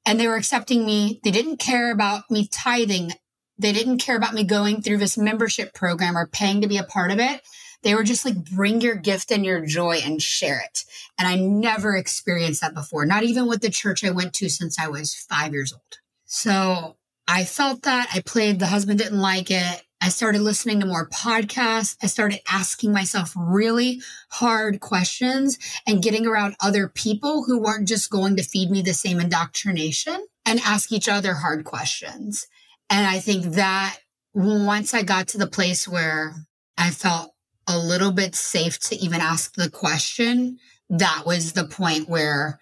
[0.06, 1.20] and they were accepting me.
[1.24, 3.12] They didn't care about me tithing
[3.58, 6.84] they didn't care about me going through this membership program or paying to be a
[6.84, 7.42] part of it.
[7.84, 10.84] They were just like, bring your gift and your joy and share it.
[11.18, 14.80] And I never experienced that before, not even with the church I went to since
[14.80, 16.00] I was five years old.
[16.26, 18.10] So I felt that.
[18.14, 19.84] I played The Husband Didn't Like It.
[20.02, 21.98] I started listening to more podcasts.
[22.02, 25.58] I started asking myself really hard questions
[25.88, 30.26] and getting around other people who weren't just going to feed me the same indoctrination
[30.46, 32.46] and ask each other hard questions.
[32.90, 33.98] And I think that
[34.34, 36.36] once I got to the place where
[36.78, 37.32] I felt
[37.68, 42.60] a little bit safe to even ask the question, that was the point where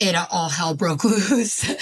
[0.00, 1.74] it all hell broke loose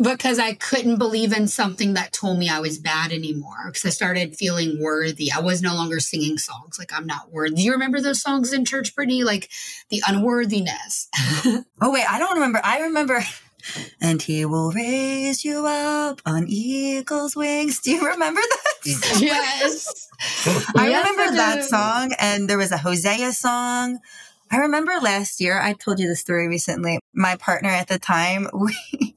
[0.00, 3.66] because I couldn't believe in something that told me I was bad anymore.
[3.66, 5.30] Because I started feeling worthy.
[5.32, 7.56] I was no longer singing songs like I'm not worthy.
[7.56, 9.24] Do you remember those songs in church, Brittany?
[9.24, 9.50] Like
[9.88, 11.08] the unworthiness.
[11.44, 12.60] oh wait, I don't remember.
[12.62, 13.24] I remember
[14.00, 17.80] and he will raise you up on eagle's wings.
[17.80, 19.20] Do you remember that?
[19.20, 20.08] yes.
[20.76, 23.98] I yes, remember I that song, and there was a Hosea song.
[24.50, 26.98] I remember last year, I told you the story recently.
[27.14, 29.16] My partner at the time, we,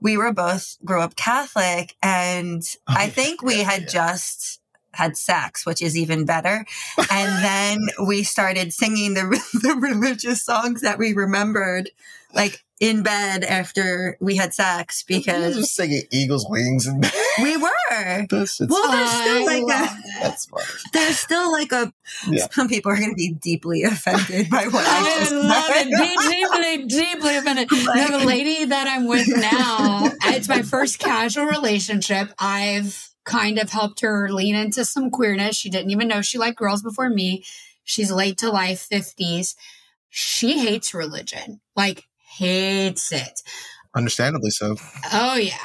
[0.00, 3.88] we were both grew up Catholic, and oh, I think we had yeah.
[3.88, 4.60] just
[4.92, 6.64] had sex, which is even better.
[7.10, 9.22] And then we started singing the,
[9.62, 11.90] the religious songs that we remembered.
[12.34, 17.70] Like in bed after we had sex because just singing Eagles Wings and we were.
[17.90, 20.64] well, there's still like a that's funny.
[20.92, 21.92] There's still like a
[22.28, 22.46] yeah.
[22.50, 25.86] some people are going to be deeply offended by what I, I just love said.
[25.88, 26.88] it.
[26.88, 27.68] Deeply, deeply offended.
[27.84, 32.32] Like, the lady that I'm with now, it's my first casual relationship.
[32.38, 35.56] I've kind of helped her lean into some queerness.
[35.56, 37.44] She didn't even know she liked girls before me.
[37.84, 39.54] She's late to life, 50s.
[40.08, 41.60] She hates religion.
[41.76, 42.04] Like
[42.38, 43.42] hates it.
[43.94, 44.76] Understandably so.
[45.12, 45.56] Oh yeah.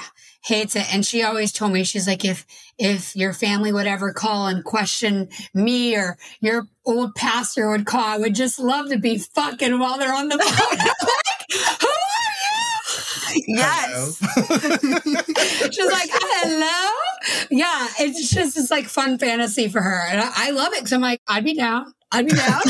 [0.44, 0.94] Hates it.
[0.94, 2.46] And she always told me, she's like, if
[2.78, 8.04] if your family would ever call and question me or your old pastor would call,
[8.04, 10.80] I would just love to be fucking while they're on the phone.
[11.82, 13.44] Who are you?
[13.48, 14.18] Yes.
[15.74, 17.09] she's like, hello.
[17.50, 17.88] Yeah.
[18.00, 20.08] It's just it's like fun fantasy for her.
[20.10, 21.94] And I, I love it because I'm like, I'd be down.
[22.12, 22.62] I'd be down.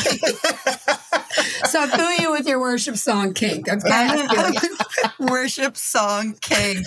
[1.66, 3.64] so I feel you with your worship song king.
[3.70, 4.28] Okay.
[5.20, 6.84] worship song king.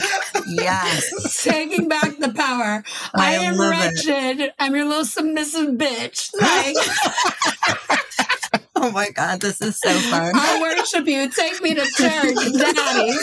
[0.46, 1.42] Yes.
[1.42, 2.85] Taking back the power.
[3.14, 4.40] I, I am wretched.
[4.40, 4.54] It.
[4.58, 6.30] I'm your little submissive bitch.
[6.38, 6.76] Like
[8.84, 10.32] Oh my God, this is so fun.
[10.34, 11.30] I worship you.
[11.30, 13.16] Take me to church, Daddy.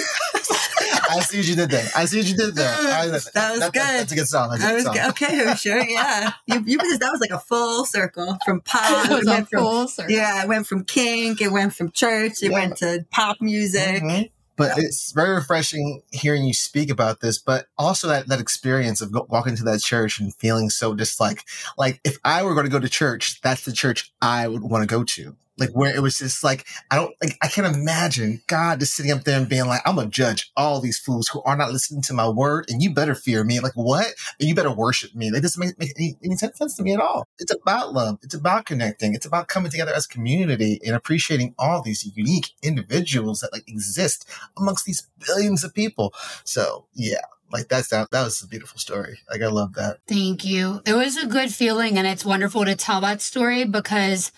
[1.12, 1.90] I see what you did there.
[1.94, 2.74] I see what you did there.
[2.74, 3.82] I, that, was that, good.
[3.82, 4.52] that's a good song.
[4.52, 5.10] That's a good song.
[5.10, 6.32] Okay, sure, yeah.
[6.48, 9.12] You, you that was like a full circle from pop.
[9.12, 10.16] It was a full circle.
[10.16, 12.60] Yeah, it went from kink, it went from church, it yeah.
[12.60, 14.02] went to pop music.
[14.02, 14.22] Mm-hmm
[14.60, 19.16] but it's very refreshing hearing you speak about this but also that, that experience of
[19.30, 21.46] walking to that church and feeling so just like
[21.78, 24.84] like if i were going to go to church that's the church i would want
[24.84, 28.42] to go to like where it was just like I don't like I can't imagine
[28.48, 31.42] God just sitting up there and being like, I'm gonna judge all these fools who
[31.44, 33.60] are not listening to my word, and you better fear me.
[33.60, 34.08] Like what?
[34.40, 35.30] And you better worship me.
[35.30, 37.28] That doesn't make, make any, any sense to me at all.
[37.38, 38.20] It's about love.
[38.22, 39.14] It's about connecting.
[39.14, 44.28] It's about coming together as community and appreciating all these unique individuals that like exist
[44.58, 46.14] amongst these billions of people.
[46.44, 50.46] So yeah, like that's that that was a beautiful story like i love that thank
[50.46, 54.32] you it was a good feeling and it's wonderful to tell that story because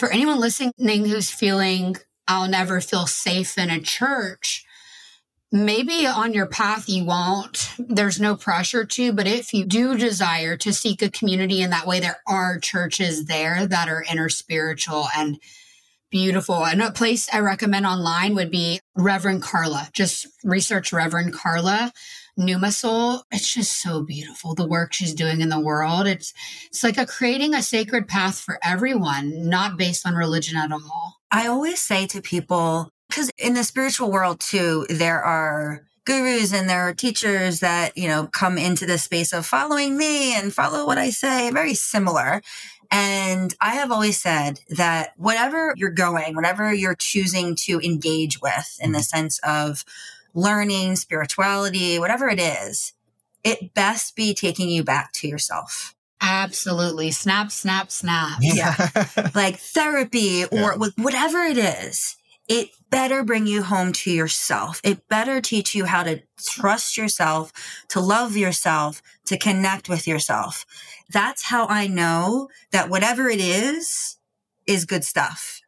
[0.00, 1.94] for anyone listening who's feeling,
[2.26, 4.64] I'll never feel safe in a church,
[5.52, 7.74] maybe on your path you won't.
[7.78, 11.86] There's no pressure to, but if you do desire to seek a community in that
[11.86, 15.38] way, there are churches there that are inner spiritual and
[16.10, 16.64] beautiful.
[16.64, 19.90] And a place I recommend online would be Reverend Carla.
[19.92, 21.92] Just research Reverend Carla.
[22.40, 24.54] Pneuma Soul, it's just so beautiful.
[24.54, 26.06] The work she's doing in the world.
[26.06, 26.32] It's
[26.66, 31.20] it's like a creating a sacred path for everyone, not based on religion at all.
[31.30, 36.68] I always say to people, because in the spiritual world too, there are gurus and
[36.68, 40.86] there are teachers that, you know, come into the space of following me and follow
[40.86, 42.40] what I say, very similar.
[42.90, 48.78] And I have always said that whatever you're going, whatever you're choosing to engage with
[48.80, 49.84] in the sense of
[50.34, 52.92] learning, spirituality, whatever it is,
[53.44, 55.94] it best be taking you back to yourself.
[56.20, 57.10] Absolutely.
[57.10, 58.38] Snap, snap, snap.
[58.40, 58.74] Yeah.
[59.34, 60.88] like therapy or yeah.
[60.96, 62.16] whatever it is
[62.50, 64.80] it better bring you home to yourself.
[64.82, 67.52] It better teach you how to trust yourself,
[67.90, 70.66] to love yourself, to connect with yourself.
[71.08, 74.16] That's how I know that whatever it is,
[74.66, 75.60] is good stuff.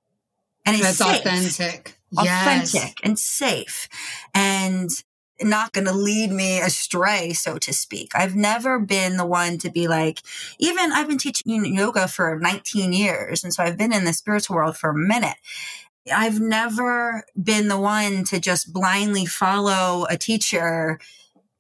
[0.67, 1.53] And it's That's authentic.
[1.53, 2.95] Authentic yes.
[3.03, 3.89] and safe
[4.35, 4.91] and
[5.41, 8.13] not going to lead me astray, so to speak.
[8.15, 10.21] I've never been the one to be like,
[10.59, 13.43] even I've been teaching yoga for 19 years.
[13.43, 15.37] And so I've been in the spiritual world for a minute.
[16.13, 20.99] I've never been the one to just blindly follow a teacher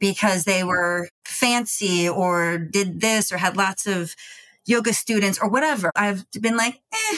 [0.00, 4.16] because they were fancy or did this or had lots of
[4.66, 5.92] yoga students or whatever.
[5.94, 7.16] I've been like, eh,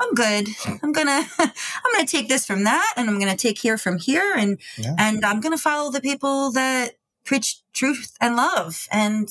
[0.00, 0.48] I'm good.
[0.82, 4.34] I'm gonna I'm gonna take this from that and I'm gonna take here from here
[4.36, 4.94] and yeah.
[4.98, 6.92] and I'm gonna follow the people that
[7.24, 9.28] preach truth and love and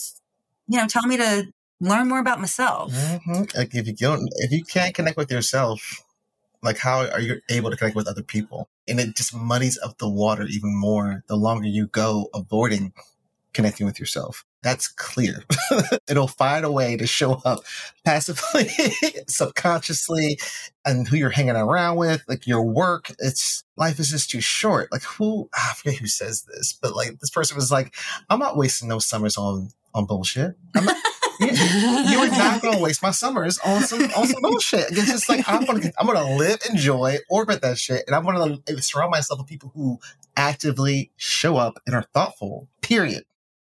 [0.67, 1.47] you know tell me to
[1.79, 2.91] learn more about myself.
[2.91, 3.57] Mm-hmm.
[3.57, 6.03] Like if you don't if you can't connect with yourself,
[6.65, 8.69] like, how are you able to connect with other people?
[8.87, 12.91] And it just muddies up the water even more the longer you go avoiding
[13.53, 14.43] connecting with yourself.
[14.65, 15.43] That's clear.
[16.09, 17.59] It'll find a way to show up
[18.03, 18.67] passively,
[19.27, 20.39] subconsciously,
[20.83, 23.11] and who you're hanging around with, like your work.
[23.19, 24.91] It's life is just too short.
[24.91, 27.93] Like who ah, I forget who says this, but like this person was like,
[28.27, 30.55] I'm not wasting those summers on on bullshit.
[30.73, 30.97] Not,
[31.39, 34.85] you are not going to waste my summers on some on some bullshit.
[34.89, 38.15] It's just like I'm going to I'm going to live, enjoy, orbit that shit, and
[38.15, 39.99] I'm going to surround myself with people who
[40.35, 42.67] actively show up and are thoughtful.
[42.81, 43.25] Period.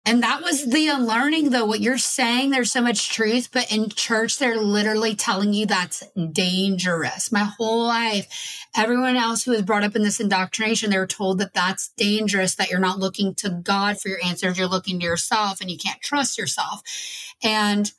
[0.08, 1.66] And that was the unlearning, though.
[1.66, 6.04] What you're saying, there's so much truth, but in church, they're literally telling you that's
[6.32, 7.32] dangerous.
[7.32, 8.28] My whole life,
[8.76, 12.54] everyone else who was brought up in this indoctrination, they were told that that's dangerous,
[12.56, 15.78] that you're not looking to God for your answers, you're looking to yourself and you
[15.78, 16.84] can't trust yourself.
[17.44, 17.92] And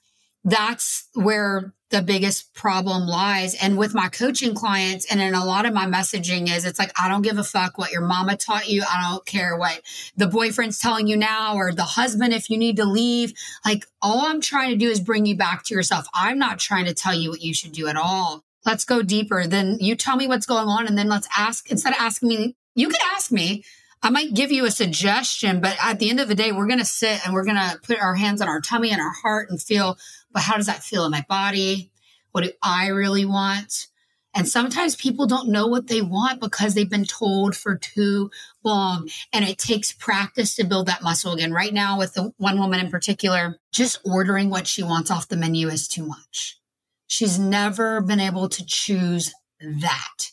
[0.46, 3.54] that's where the biggest problem lies.
[3.56, 6.92] And with my coaching clients and in a lot of my messaging is it's like,
[7.00, 8.82] I don't give a fuck what your mama taught you.
[8.82, 9.82] I don't care what
[10.16, 13.34] the boyfriend's telling you now or the husband, if you need to leave.
[13.64, 16.06] Like all I'm trying to do is bring you back to yourself.
[16.14, 18.44] I'm not trying to tell you what you should do at all.
[18.64, 19.46] Let's go deeper.
[19.46, 20.86] Then you tell me what's going on.
[20.86, 23.64] And then let's ask, instead of asking me, you could ask me,
[24.02, 26.78] I might give you a suggestion, but at the end of the day, we're going
[26.78, 29.50] to sit and we're going to put our hands on our tummy and our heart
[29.50, 29.98] and feel,
[30.30, 31.90] but how does that feel in my body?
[32.32, 33.88] What do I really want?
[34.36, 38.30] And sometimes people don't know what they want because they've been told for too
[38.62, 39.08] long.
[39.32, 41.52] And it takes practice to build that muscle again.
[41.52, 45.38] Right now, with the one woman in particular, just ordering what she wants off the
[45.38, 46.60] menu is too much.
[47.06, 50.32] She's never been able to choose that.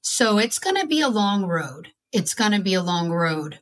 [0.00, 3.60] So it's going to be a long road it's going to be a long road.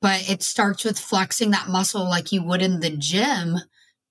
[0.00, 3.58] But it starts with flexing that muscle like you would in the gym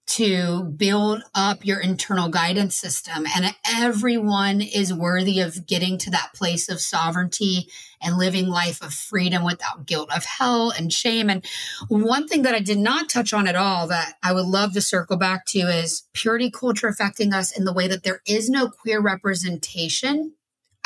[0.08, 3.26] to build up your internal guidance system.
[3.36, 7.68] And everyone is worthy of getting to that place of sovereignty
[8.02, 11.30] and living life of freedom without guilt of hell and shame.
[11.30, 11.46] And
[11.90, 14.82] one thing that I did not touch on at all that I would love to
[14.82, 18.70] circle back to is purity culture affecting us in the way that there is no
[18.70, 20.34] queer representation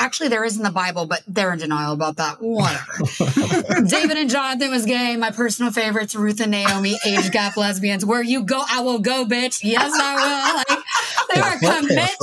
[0.02, 2.42] Actually, there is in the Bible, but they're in denial about that.
[2.42, 3.82] Whatever.
[3.88, 5.16] David and Jonathan was gay.
[5.16, 8.04] My personal favorites, Ruth and Naomi, age gap lesbians.
[8.04, 9.64] Where you go, I will go, bitch.
[9.64, 10.56] Yes, I will.
[10.58, 10.80] Like,
[11.30, 12.18] they were committed.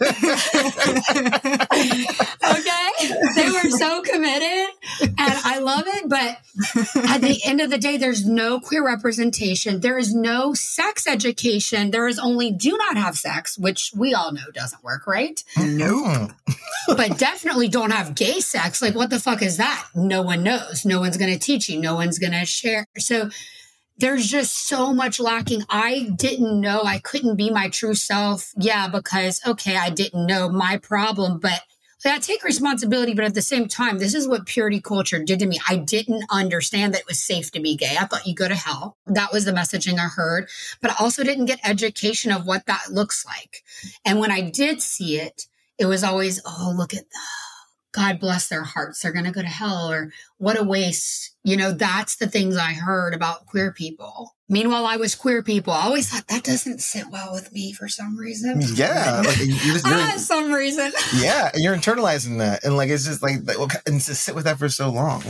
[2.42, 2.88] okay?
[3.36, 4.70] They were so committed.
[5.02, 6.08] And I love it.
[6.08, 6.38] But
[7.10, 9.80] at the end of the day, there's no queer representation.
[9.80, 11.90] There is no sex education.
[11.90, 15.44] There is only do not have sex, which we all know doesn't work, right?
[15.58, 16.30] No.
[16.88, 18.80] but definitely don't have gay sex.
[18.80, 19.86] Like, what the fuck is that?
[19.94, 20.84] No one knows.
[20.84, 21.80] No one's going to teach you.
[21.80, 22.86] No one's going to share.
[22.98, 23.30] So
[23.98, 25.62] there's just so much lacking.
[25.68, 28.50] I didn't know I couldn't be my true self.
[28.56, 31.60] Yeah, because, okay, I didn't know my problem, but
[32.02, 35.46] I take responsibility, but at the same time, this is what purity culture did to
[35.46, 35.58] me.
[35.68, 37.96] I didn't understand that it was safe to be gay.
[38.00, 38.96] I thought you go to hell.
[39.06, 40.48] That was the messaging I heard,
[40.80, 43.62] but I also didn't get education of what that looks like.
[44.06, 45.46] And when I did see it,
[45.80, 47.40] it was always, oh, look at that
[47.92, 49.00] God bless their hearts.
[49.00, 51.34] They're going to go to hell or what a waste.
[51.42, 54.36] You know, that's the things I heard about queer people.
[54.48, 55.72] Meanwhile, I was queer people.
[55.72, 58.60] I always thought that doesn't sit well with me for some reason.
[58.74, 59.22] Yeah.
[59.30, 60.92] Like you just really, ah, some reason.
[61.16, 61.50] Yeah.
[61.52, 62.64] And you're internalizing that.
[62.64, 63.38] And like, it's just like,
[63.86, 65.22] and to sit with that for so long.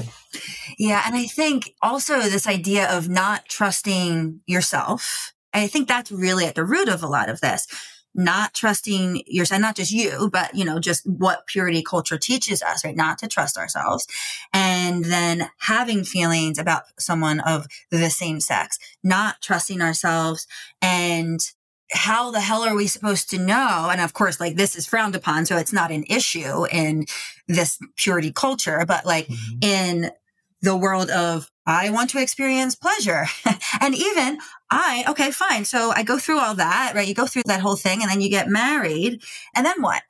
[0.78, 1.03] Yeah.
[1.07, 6.55] And I think also this idea of not trusting yourself, I think that's really at
[6.55, 7.66] the root of a lot of this
[8.14, 12.84] not trusting yourself, not just you, but you know, just what purity culture teaches us,
[12.84, 12.96] right?
[12.96, 14.06] Not to trust ourselves.
[14.52, 20.46] And then having feelings about someone of the same sex, not trusting ourselves
[20.82, 21.40] and
[21.92, 23.88] how the hell are we supposed to know?
[23.90, 25.46] And of course, like this is frowned upon.
[25.46, 27.06] So it's not an issue in
[27.48, 29.58] this purity culture, but like mm-hmm.
[29.61, 30.11] in
[30.62, 33.26] the world of I want to experience pleasure.
[33.80, 34.38] and even
[34.70, 35.64] I, okay, fine.
[35.64, 37.06] So I go through all that, right?
[37.06, 39.22] You go through that whole thing and then you get married.
[39.54, 40.02] And then what?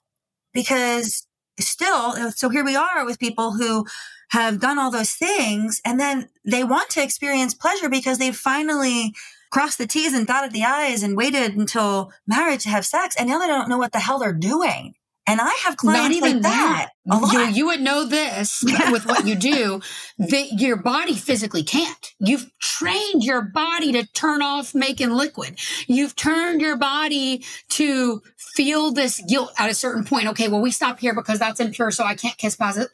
[0.52, 1.26] Because
[1.58, 3.86] still, uh, so here we are with people who
[4.30, 9.12] have done all those things and then they want to experience pleasure because they've finally
[9.50, 13.16] crossed the T's and dotted the I's and waited until marriage to have sex.
[13.16, 14.94] And now they don't know what the hell they're doing.
[15.26, 16.90] And I have clients Not even like that.
[17.06, 17.32] that.
[17.32, 19.80] You, you, would know this with what you do
[20.18, 22.14] that your body physically can't.
[22.18, 25.58] You've trained your body to turn off making liquid.
[25.86, 30.26] You've turned your body to feel this guilt at a certain point.
[30.28, 32.90] Okay, well, we stop here because that's impure, so I can't kiss positive.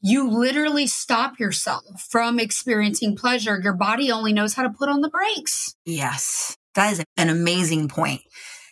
[0.00, 3.60] You literally stop yourself from experiencing pleasure.
[3.62, 5.74] Your body only knows how to put on the brakes.
[5.84, 8.20] Yes, that is an amazing point.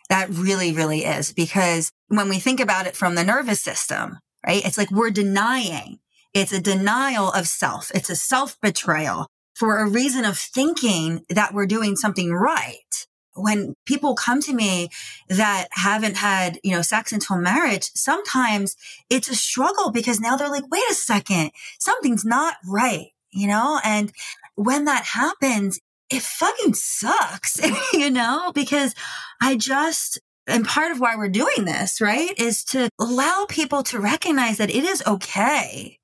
[0.08, 4.64] That really, really is because when we think about it from the nervous system, right?
[4.64, 5.98] It's like we're denying.
[6.32, 7.90] It's a denial of self.
[7.94, 13.06] It's a self betrayal for a reason of thinking that we're doing something right.
[13.34, 14.88] When people come to me
[15.28, 18.76] that haven't had, you know, sex until marriage, sometimes
[19.10, 23.80] it's a struggle because now they're like, wait a second, something's not right, you know?
[23.84, 24.12] And
[24.54, 25.80] when that happens,
[26.10, 27.60] it fucking sucks,
[27.92, 28.94] you know, because
[29.40, 33.98] I just, and part of why we're doing this, right, is to allow people to
[33.98, 35.98] recognize that it is okay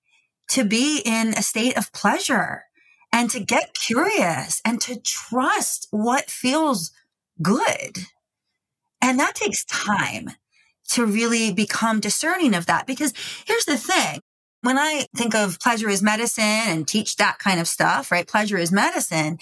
[0.51, 2.65] to be in a state of pleasure
[3.13, 6.93] and to get curious and to trust what feels
[7.41, 7.99] good.
[9.01, 10.31] And that takes time
[10.91, 12.87] to really become discerning of that.
[12.87, 13.13] Because
[13.47, 14.21] here's the thing.
[14.61, 18.29] When I think of pleasure as medicine and teach that kind of stuff, right?
[18.29, 19.39] Pleasure is medicine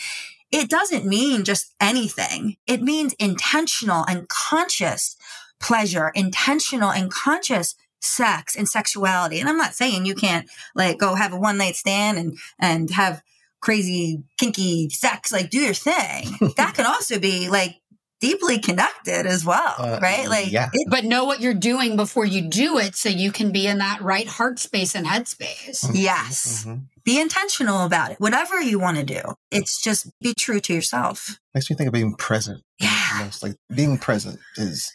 [0.50, 2.56] it doesn't mean just anything.
[2.66, 5.16] It means intentional and conscious
[5.60, 9.40] pleasure, intentional and conscious sex and sexuality.
[9.40, 12.90] And I'm not saying you can't like go have a one night stand and, and
[12.90, 13.22] have
[13.60, 16.52] crazy kinky sex, like do your thing.
[16.56, 17.76] that can also be like
[18.20, 20.28] deeply connected as well, uh, right?
[20.28, 20.68] Like, yeah.
[20.72, 23.78] It, but know what you're doing before you do it so you can be in
[23.78, 25.84] that right heart space and head space.
[25.84, 25.96] Mm-hmm.
[25.96, 26.64] Yes.
[26.64, 26.84] Mm-hmm.
[27.10, 28.20] Be intentional about it.
[28.20, 31.40] Whatever you want to do, it's just be true to yourself.
[31.54, 32.62] Makes me think of being present.
[32.78, 33.22] Yeah.
[33.24, 34.92] Most like being present is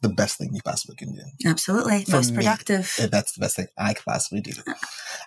[0.00, 1.20] the best thing you possibly can do.
[1.46, 2.06] Absolutely.
[2.06, 2.94] For Most me, productive.
[2.98, 4.52] Eh, that's the best thing I could possibly do.
[4.66, 4.72] Uh.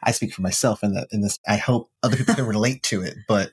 [0.01, 3.03] I speak for myself in that in this I hope other people can relate to
[3.03, 3.51] it, but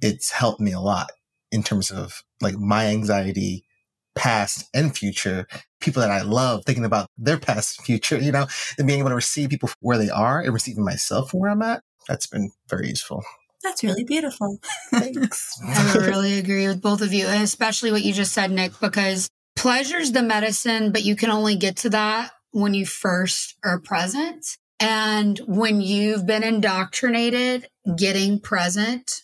[0.00, 1.10] it's helped me a lot
[1.52, 3.66] in terms of like my anxiety,
[4.14, 5.46] past and future,
[5.82, 8.46] people that I love, thinking about their past and future, you know,
[8.78, 11.82] and being able to receive people where they are and receiving myself where I'm at.
[12.08, 13.22] That's been very useful.
[13.62, 14.58] That's really beautiful.
[14.90, 15.58] Thanks.
[15.66, 19.28] I really agree with both of you, and especially what you just said, Nick, because
[19.56, 24.46] pleasure's the medicine, but you can only get to that when you first are present.
[24.80, 29.22] And when you've been indoctrinated, getting present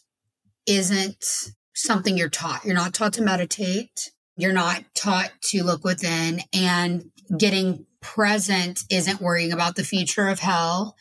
[0.67, 1.25] isn't
[1.75, 2.65] something you're taught.
[2.65, 4.11] You're not taught to meditate.
[4.37, 10.39] You're not taught to look within and getting present isn't worrying about the future of
[10.39, 10.97] hell.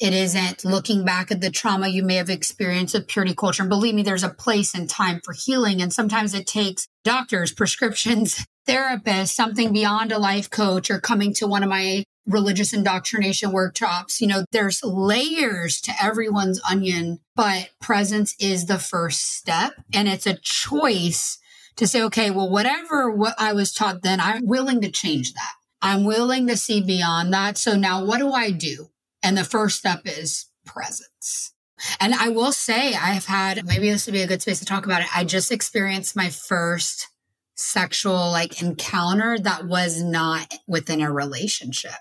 [0.00, 3.62] It isn't looking back at the trauma you may have experienced with purity culture.
[3.62, 5.82] And believe me, there's a place and time for healing.
[5.82, 11.46] And sometimes it takes doctors, prescriptions, therapists, something beyond a life coach or coming to
[11.46, 14.22] one of my religious indoctrination workshops.
[14.22, 19.74] You know, there's layers to everyone's onion, but presence is the first step.
[19.92, 21.38] And it's a choice
[21.76, 25.52] to say, okay, well, whatever what I was taught then, I'm willing to change that.
[25.82, 27.58] I'm willing to see beyond that.
[27.58, 28.88] So now what do I do?
[29.22, 31.52] And the first step is presence.
[31.98, 34.66] And I will say I have had, maybe this would be a good space to
[34.66, 35.16] talk about it.
[35.16, 37.08] I just experienced my first
[37.54, 41.92] sexual like encounter that was not within a relationship.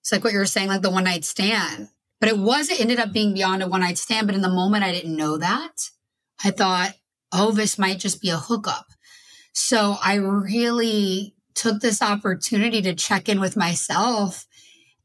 [0.00, 1.88] It's like what you were saying, like the one night stand.
[2.20, 4.26] But it was, it ended up being beyond a one night stand.
[4.26, 5.90] But in the moment, I didn't know that.
[6.42, 6.94] I thought,
[7.32, 8.86] oh, this might just be a hookup.
[9.52, 14.46] So I really took this opportunity to check in with myself.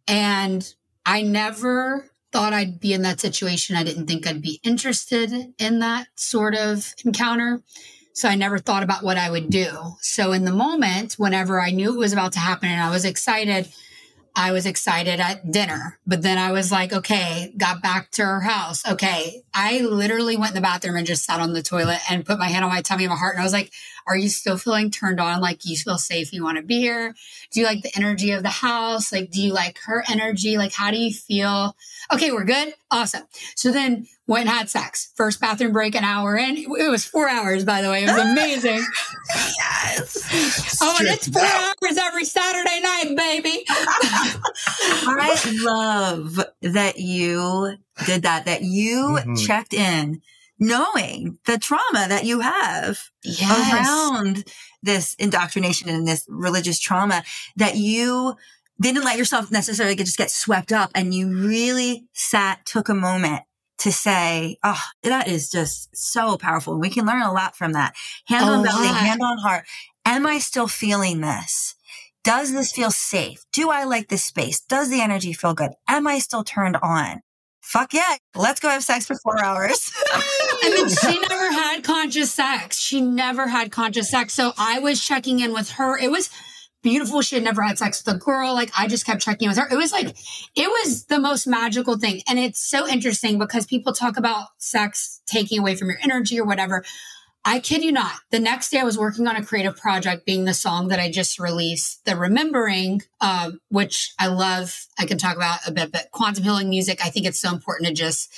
[0.08, 0.68] And
[1.06, 3.76] I never thought I'd be in that situation.
[3.76, 7.62] I didn't think I'd be interested in that sort of encounter.
[8.14, 9.70] So I never thought about what I would do.
[10.02, 13.06] So in the moment, whenever I knew it was about to happen and I was
[13.06, 13.68] excited,
[14.36, 18.42] I was excited at dinner, but then I was like, okay, got back to her
[18.42, 18.88] house.
[18.88, 19.44] Okay.
[19.54, 22.48] I literally went in the bathroom and just sat on the toilet and put my
[22.48, 23.36] hand on my tummy and my heart.
[23.36, 23.72] And I was like,
[24.08, 25.42] are you still feeling turned on?
[25.42, 26.34] Like you feel safe?
[26.34, 27.14] You want to be here?
[27.52, 29.12] Do you like the energy of the house?
[29.12, 30.58] Like, do you like her energy?
[30.58, 31.76] Like, how do you feel?
[32.14, 32.74] Okay, we're good.
[32.92, 33.24] Awesome.
[33.56, 35.12] So then went and had sex.
[35.16, 36.58] First bathroom break, an hour in.
[36.58, 38.04] It was four hours, by the way.
[38.04, 38.84] It was amazing.
[39.58, 40.80] yes.
[40.82, 43.64] Oh, and it's four hours every Saturday night, baby.
[45.06, 49.46] I love that you did that, that you Mhm.
[49.46, 50.22] checked in
[50.64, 53.74] knowing the trauma that you have Yes.
[53.74, 54.46] around
[54.82, 57.24] this indoctrination and this religious trauma
[57.56, 58.36] that you
[58.82, 62.94] didn't let yourself necessarily get, just get swept up and you really sat, took a
[62.94, 63.44] moment
[63.80, 66.80] to say, oh, that is just so powerful.
[66.80, 67.94] We can learn a lot from that.
[68.26, 69.66] Hand on belly, hand on heart.
[70.06, 71.76] Am I still feeling this?
[72.24, 73.44] Does this feel safe?
[73.52, 74.62] Do I like this space?
[74.62, 75.72] Does the energy feel good?
[75.88, 77.22] Am I still turned on?
[77.64, 78.18] Fuck yeah.
[78.36, 79.92] Let's go have sex for four hours.
[80.66, 82.80] And then she never had conscious sex.
[82.80, 84.34] She never had conscious sex.
[84.34, 85.98] So I was checking in with her.
[85.98, 86.30] It was
[86.82, 87.22] beautiful.
[87.22, 88.54] She had never had sex with a girl.
[88.54, 89.68] Like I just kept checking in with her.
[89.70, 90.16] It was like,
[90.56, 92.22] it was the most magical thing.
[92.30, 96.46] And it's so interesting because people talk about sex taking away from your energy or
[96.46, 96.86] whatever.
[97.46, 98.14] I kid you not.
[98.32, 101.12] The next day I was working on a creative project being the song that I
[101.12, 104.86] just released, The Remembering, um, which I love.
[104.98, 107.88] I can talk about a bit, but quantum healing music, I think it's so important
[107.88, 108.34] to just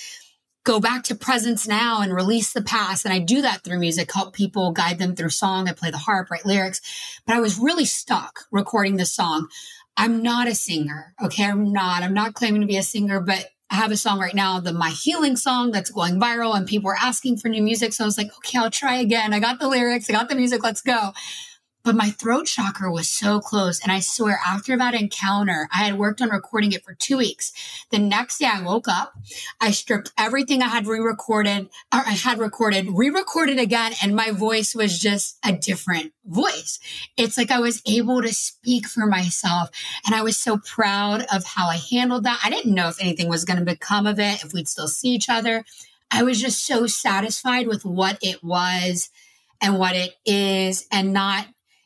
[0.64, 3.06] go back to presence now and release the past.
[3.06, 5.70] And I do that through music, help people guide them through song.
[5.70, 6.82] I play the harp, write lyrics,
[7.28, 9.48] but I was really stuck recording this song.
[9.96, 11.14] I'm not a singer.
[11.24, 11.46] Okay.
[11.46, 14.36] I'm not, I'm not claiming to be a singer, but I have a song right
[14.36, 17.94] now, the My Healing song that's going viral and people are asking for new music.
[17.94, 19.34] So I was like, okay, I'll try again.
[19.34, 20.10] I got the lyrics.
[20.10, 20.64] I got the music.
[20.64, 21.14] Let's go.
[21.86, 23.80] But my throat chakra was so close.
[23.80, 27.54] And I swear after that encounter, I had worked on recording it for two weeks.
[27.92, 29.14] The next day I woke up,
[29.62, 33.94] I stripped everything I had re-recorded or I had recorded, re-recorded again.
[34.02, 36.80] And my voice was just a different voice.
[37.18, 39.70] It's like I was able to speak for myself.
[40.08, 42.42] And I was so proud of how I handled that.
[42.44, 45.10] I didn't know if anything was going to become of it, if we'd still see
[45.10, 45.64] each other.
[46.10, 49.12] I was just so satisfied with what it was
[49.62, 51.46] and what it is and not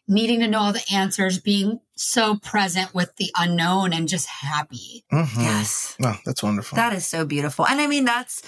[0.09, 5.05] needing to know all the answers, being so present with the unknown and just happy.
[5.13, 5.37] Mhm.
[5.37, 5.95] yes.
[6.03, 6.75] Oh, that's wonderful.
[6.75, 7.65] That is so beautiful.
[7.67, 8.41] And I mean, that's,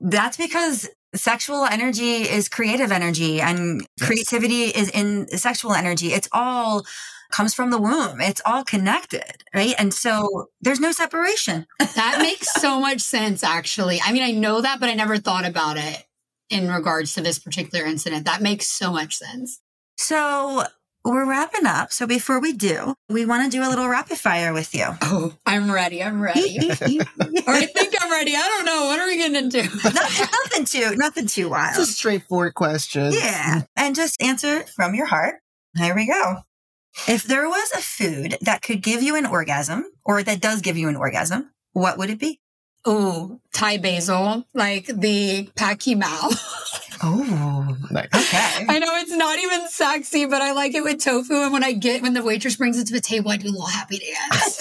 [0.00, 4.06] that's because sexual energy is creative energy and Yes.
[4.06, 6.12] creativity is in sexual energy.
[6.12, 6.84] It's all
[7.30, 8.20] comes from the womb.
[8.20, 9.74] It's all connected, right?
[9.78, 11.66] And so there's no separation.
[11.94, 14.00] That makes so much sense, actually.
[14.04, 16.04] I mean, I know that, but I never thought about it
[16.48, 18.24] in regards to this particular incident.
[18.26, 19.60] That makes so much sense.
[19.96, 20.64] So
[21.04, 21.92] we're wrapping up.
[21.92, 24.84] So before we do, we want to do a little rapid fire with you.
[25.02, 26.02] Oh, I'm ready.
[26.02, 26.58] I'm ready.
[26.68, 28.34] or I think I'm ready.
[28.34, 28.84] I don't know.
[28.86, 29.62] What are we going to do?
[29.84, 31.78] Nothing, nothing too, nothing too wild.
[31.78, 33.12] It's a straightforward question.
[33.12, 33.62] Yeah.
[33.76, 35.36] And just answer from your heart.
[35.76, 36.38] Here we go.
[37.06, 40.76] If there was a food that could give you an orgasm or that does give
[40.76, 42.40] you an orgasm, what would it be?
[42.84, 46.30] Oh, Thai basil, like the Pad Kee Mao.
[47.02, 48.06] Oh, Nice.
[48.14, 48.64] okay.
[48.68, 51.34] I know it's not even sexy, but I like it with tofu.
[51.34, 53.50] And when I get, when the waitress brings it to the table, I do a
[53.50, 54.60] little happy dance.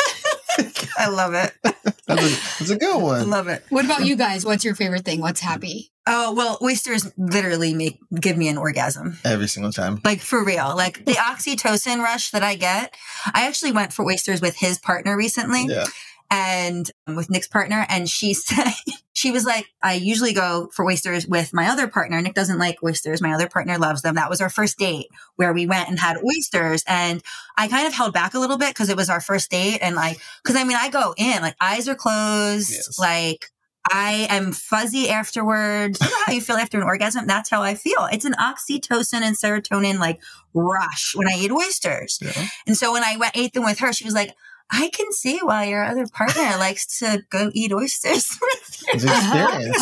[0.97, 1.53] I love it.
[1.63, 3.29] That's a, that's a good I one.
[3.29, 3.63] love it.
[3.69, 4.45] what about you guys?
[4.45, 5.19] What's your favorite thing?
[5.21, 5.91] What's happy?
[6.07, 9.17] Oh, well, oysters literally make, give me an orgasm.
[9.25, 9.99] Every single time.
[10.05, 10.73] Like for real.
[10.75, 12.95] Like the oxytocin rush that I get.
[13.33, 15.65] I actually went for oysters with his partner recently.
[15.65, 15.85] Yeah.
[16.29, 17.85] And um, with Nick's partner.
[17.89, 18.73] And she said,
[19.13, 22.21] she was like, I usually go for oysters with my other partner.
[22.21, 23.21] Nick doesn't like oysters.
[23.21, 24.15] My other partner loves them.
[24.15, 25.07] That was our first date
[25.37, 26.83] where we went and had oysters.
[26.87, 27.23] And
[27.57, 29.79] I kind of held back a little bit because it was our first date.
[29.81, 32.99] And like, cause I mean, I go in, like eyes are closed, Yes.
[32.99, 33.51] like,
[33.89, 35.99] I am fuzzy afterwards.
[36.01, 37.25] You know how you feel after an orgasm?
[37.25, 38.05] That's how I feel.
[38.11, 40.21] It's an oxytocin and serotonin like
[40.53, 42.19] rush when I eat oysters.
[42.21, 42.47] Yeah.
[42.67, 44.33] And so when I went ate them with her, she was like,
[44.69, 49.09] I can see why your other partner likes to go eat oysters with It's you.
[49.09, 49.77] experience.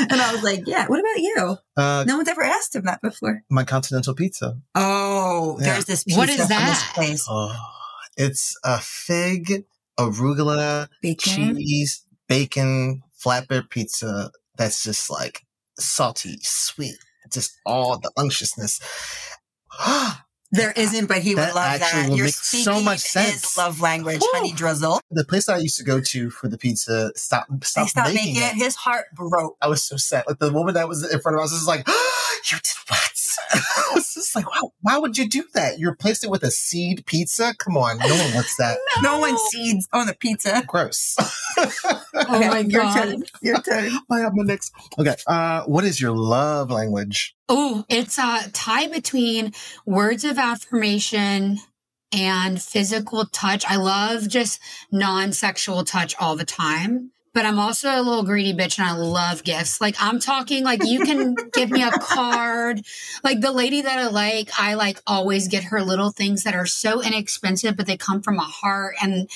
[0.10, 1.56] and I was like, yeah, what about you?
[1.76, 3.42] Uh, No one's ever asked him that before.
[3.50, 4.58] my continental pizza.
[4.74, 5.72] Oh, Yeah.
[5.74, 6.92] there's this pizza What is from this that?
[6.94, 7.26] place.
[7.28, 7.54] Oh,
[8.16, 9.64] it's a fig
[9.98, 11.56] arugula, Bacon.
[11.56, 14.30] cheese, bacon, flatbread pizza.
[14.56, 15.44] That's just like
[15.78, 16.96] salty, sweet,
[17.32, 18.80] just all the unctuousness.
[20.52, 22.08] There isn't, but he That would love actually that.
[22.10, 23.56] will You're make so much his sense.
[23.56, 24.30] love language, Whew.
[24.34, 25.00] honey drizzle.
[25.10, 28.12] the place that I used to go to for the pizza stopped They stopped, stopped
[28.14, 28.54] making, making it.
[28.64, 29.56] His heart broke.
[29.62, 30.24] I was so sad.
[30.26, 31.86] Like the woman that was in front of us was just like,
[32.50, 32.98] "You did what?"
[33.52, 35.78] I was just like, "Wow, why would you do that?
[35.78, 37.54] You replaced it with a seed pizza?
[37.58, 38.78] Come on, no one wants that.
[39.02, 40.62] No one seeds on the pizza.
[40.66, 41.16] Gross."
[42.32, 43.24] Oh my your turn.
[43.42, 43.92] Your turn.
[44.10, 44.72] I have my next.
[44.98, 47.34] Okay, uh, what is your love language?
[47.52, 49.52] Oh, it's a tie between
[49.84, 51.58] words of affirmation
[52.12, 53.64] and physical touch.
[53.66, 54.60] I love just
[54.92, 57.10] non sexual touch all the time.
[57.34, 59.80] But I'm also a little greedy bitch and I love gifts.
[59.80, 62.82] Like I'm talking like you can give me a card.
[63.24, 66.66] Like the lady that I like, I like always get her little things that are
[66.66, 68.94] so inexpensive, but they come from a heart.
[69.02, 69.28] And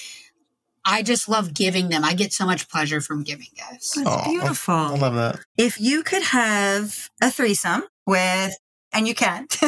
[0.84, 2.04] I just love giving them.
[2.04, 3.96] I get so much pleasure from giving gifts.
[3.96, 4.74] That's Aw, beautiful.
[4.74, 5.40] I love that.
[5.56, 8.54] if you could have a threesome with
[8.92, 9.46] and you can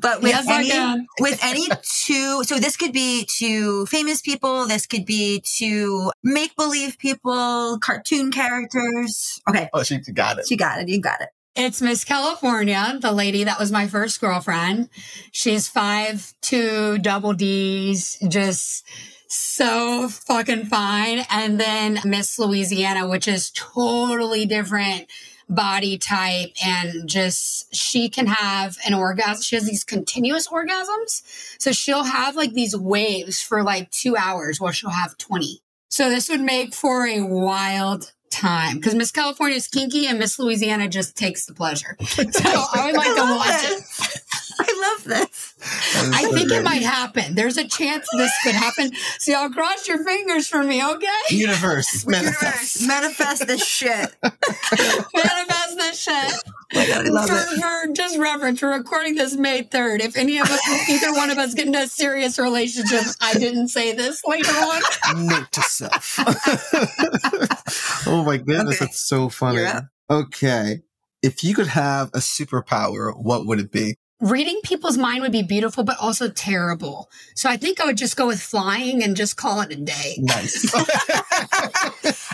[0.00, 1.66] but with Yes, any with any
[2.04, 7.78] two so this could be two famous people this could be two make believe people
[7.80, 10.46] cartoon characters okay Oh, she got it.
[10.46, 14.20] She got it you got it It's Miss California, the lady that was my first
[14.20, 14.90] girlfriend.
[15.32, 18.84] She's five two double D's, just
[19.28, 21.24] so fucking fine.
[21.30, 25.06] And then Miss Louisiana, which is totally different
[25.48, 29.42] body type and just she can have an orgasm.
[29.42, 31.22] She has these continuous orgasms.
[31.58, 35.60] So she'll have like these waves for like two hours while she'll have 20.
[35.88, 40.38] So this would make for a wild time because Miss California is kinky and Miss
[40.38, 41.96] Louisiana just takes the pleasure.
[42.06, 43.78] So I would like to watch it.
[43.78, 44.15] this.
[45.06, 45.54] This
[46.12, 46.60] I so think great.
[46.60, 47.34] it might happen.
[47.34, 48.92] There's a chance this could happen.
[49.18, 51.06] So y'all cross your fingers for me, okay?
[51.30, 52.80] Universe manifest.
[52.82, 56.32] Universe, manifest this shit Manifest this shit.
[56.74, 60.00] Oh I love for, for just reference, we're recording this May 3rd.
[60.00, 63.68] If any of us, either one of us get into a serious relationship, I didn't
[63.68, 65.26] say this later on.
[65.26, 66.18] Note to self.
[68.06, 68.84] oh my goodness, Okay.
[68.86, 69.64] that's so funny.
[70.10, 70.80] Okay.
[71.22, 73.96] If you could have a superpower, what would it be?
[74.18, 77.10] Reading people's mind would be beautiful, but also terrible.
[77.34, 80.16] So I think I would just go with flying and just call it a day.
[80.18, 80.72] Nice.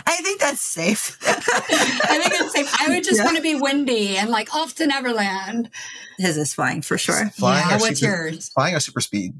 [0.05, 2.73] i think that's safe I think it's safe.
[2.79, 3.25] I would just Yeah.
[3.25, 5.69] want to be windy and like off to Neverland.
[6.17, 8.49] his is flying for sure Flying yeah, what's super- yours?
[8.49, 9.33] Flying or super speed?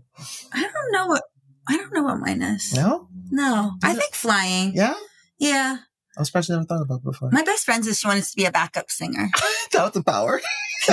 [0.54, 1.24] i don't know what
[1.68, 3.08] i don't know what mine is No?
[3.32, 4.96] no i think flying Yeah?
[5.38, 5.78] yeah
[6.18, 7.30] I was surprised I never thought about it before.
[7.32, 9.32] My best friend says she wants to be a backup singer.
[9.72, 10.39] That's the power.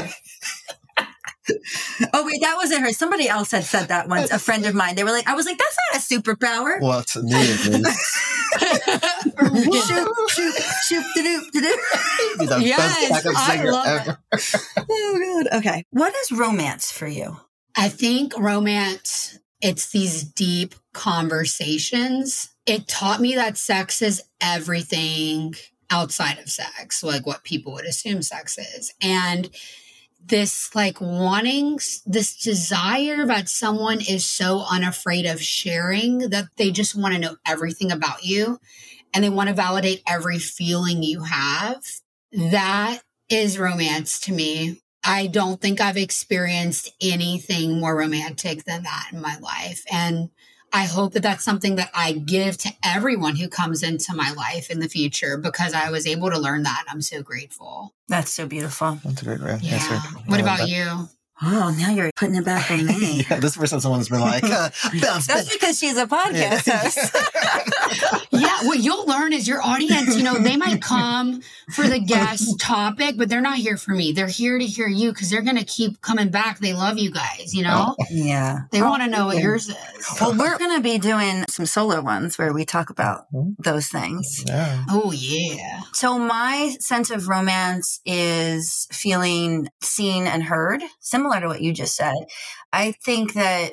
[2.12, 2.92] Oh wait, that wasn't her.
[2.92, 4.30] Somebody else had said that once.
[4.30, 4.94] A friend of mine.
[4.96, 6.80] They were like, I was like, that's not a superpower.
[6.80, 8.10] Well, to me, it is.
[9.86, 10.54] shoot, shoot,
[10.88, 11.78] shoot, do do do.
[12.38, 14.18] Be the Yes, best I love ever.
[14.90, 15.58] Oh god.
[15.58, 15.84] Okay.
[15.90, 17.36] What is romance for you?
[17.76, 22.50] I think romance, it's these deep conversations.
[22.66, 25.54] It taught me that sex is everything
[25.90, 28.92] outside of sex, like what people would assume sex is.
[29.00, 29.50] And
[30.24, 36.94] this like wanting this desire that someone is so unafraid of sharing that they just
[36.94, 38.58] want to know everything about you
[39.12, 41.82] and they want to validate every feeling you have.
[42.32, 44.80] That is romance to me.
[45.02, 49.82] I don't think I've experienced anything more romantic than that in my life.
[49.90, 50.30] And
[50.72, 54.70] I hope that that's something that I give to everyone who comes into my life
[54.70, 56.84] in the future because I was able to learn that.
[56.88, 57.94] I'm so grateful.
[58.08, 58.98] That's so beautiful.
[59.04, 59.66] That's a great answer.
[59.66, 59.78] Yeah.
[59.90, 60.68] I What love about that.
[60.68, 61.08] you?
[61.42, 63.24] Oh, now you're putting it back on me.
[63.28, 64.68] yeah, this person, someone's been like, uh,
[65.00, 68.19] bounce That's because she's a podcast host.
[68.60, 71.42] Yeah, what you'll learn is your audience, you know, they might come
[71.72, 74.12] for the guest topic, but they're not here for me.
[74.12, 76.58] They're here to hear you because they're going to keep coming back.
[76.58, 77.94] They love you guys, you know?
[77.98, 78.62] Oh, yeah.
[78.70, 79.76] They oh, want to know what yours is.
[80.20, 83.26] Well, we're going to be doing some solo ones where we talk about
[83.58, 84.44] those things.
[84.46, 84.84] yeah.
[84.88, 85.82] Oh, yeah.
[85.92, 91.96] So my sense of romance is feeling seen and heard, similar to what you just
[91.96, 92.14] said.
[92.72, 93.72] I think that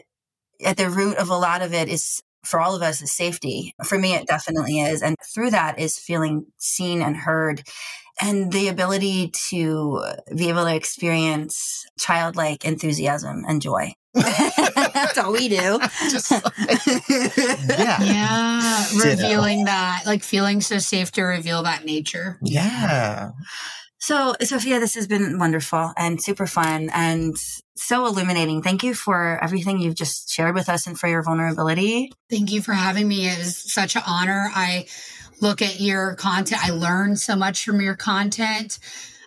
[0.63, 3.73] at the root of a lot of it is for all of us is safety.
[3.83, 5.01] For me, it definitely is.
[5.01, 7.63] And through that is feeling seen and heard
[8.21, 10.03] and the ability to
[10.35, 13.93] be able to experience childlike enthusiasm and joy.
[14.13, 15.79] That's all we do.
[16.09, 18.01] Just yeah.
[18.01, 18.85] Yeah.
[18.91, 19.09] Ditto.
[19.09, 22.39] Revealing that, like feeling so safe to reveal that nature.
[22.41, 23.31] Yeah.
[23.99, 26.89] So, Sophia, this has been wonderful and super fun.
[26.93, 27.35] And
[27.77, 28.61] so illuminating.
[28.61, 32.11] Thank you for everything you've just shared with us and for your vulnerability.
[32.29, 33.27] Thank you for having me.
[33.27, 34.49] It was such an honor.
[34.53, 34.87] I
[35.41, 36.65] look at your content.
[36.65, 38.79] I learn so much from your content.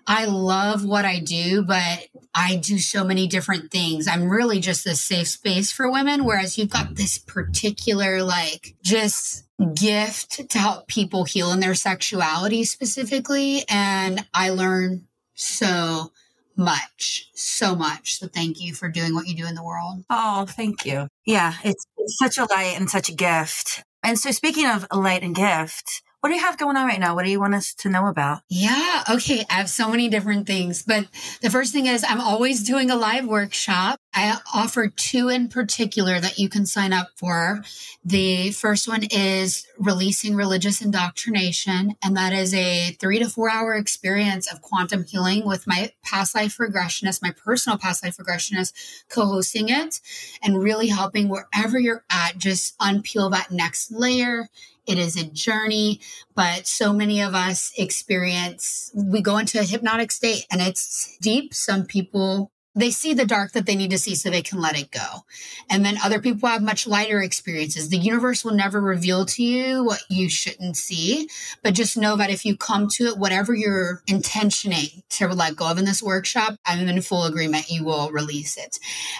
[0.06, 4.08] I love what I do, but I do so many different things.
[4.08, 9.44] I'm really just a safe space for women, whereas you've got this particular, like, just
[9.74, 13.62] gift to help people heal in their sexuality specifically.
[13.68, 16.12] And I learn so
[16.60, 18.18] much, so much.
[18.18, 20.04] So thank you for doing what you do in the world.
[20.08, 21.08] Oh, thank you.
[21.26, 23.82] Yeah, it's, it's such a light and such a gift.
[24.02, 27.14] And so, speaking of light and gift, what do you have going on right now?
[27.14, 28.42] What do you want us to know about?
[28.48, 29.04] Yeah.
[29.08, 29.44] Okay.
[29.48, 31.06] I have so many different things, but
[31.40, 33.98] the first thing is I'm always doing a live workshop.
[34.12, 37.62] I offer two in particular that you can sign up for.
[38.04, 41.96] The first one is releasing religious indoctrination.
[42.02, 46.34] And that is a three to four hour experience of quantum healing with my past
[46.34, 48.72] life regressionist, my personal past life regressionist
[49.08, 50.00] co-hosting it
[50.42, 54.48] and really helping wherever you're at, just unpeel that next layer
[54.90, 56.00] it is a journey,
[56.34, 61.54] but so many of us experience, we go into a hypnotic state and it's deep.
[61.54, 64.78] Some people they see the dark that they need to see so they can let
[64.78, 65.24] it go.
[65.68, 67.88] And then other people have much lighter experiences.
[67.88, 71.28] The universe will never reveal to you what you shouldn't see,
[71.62, 75.70] but just know that if you come to it, whatever you're intentioning to let go
[75.70, 78.78] of in this workshop, I'm in full agreement you will release it.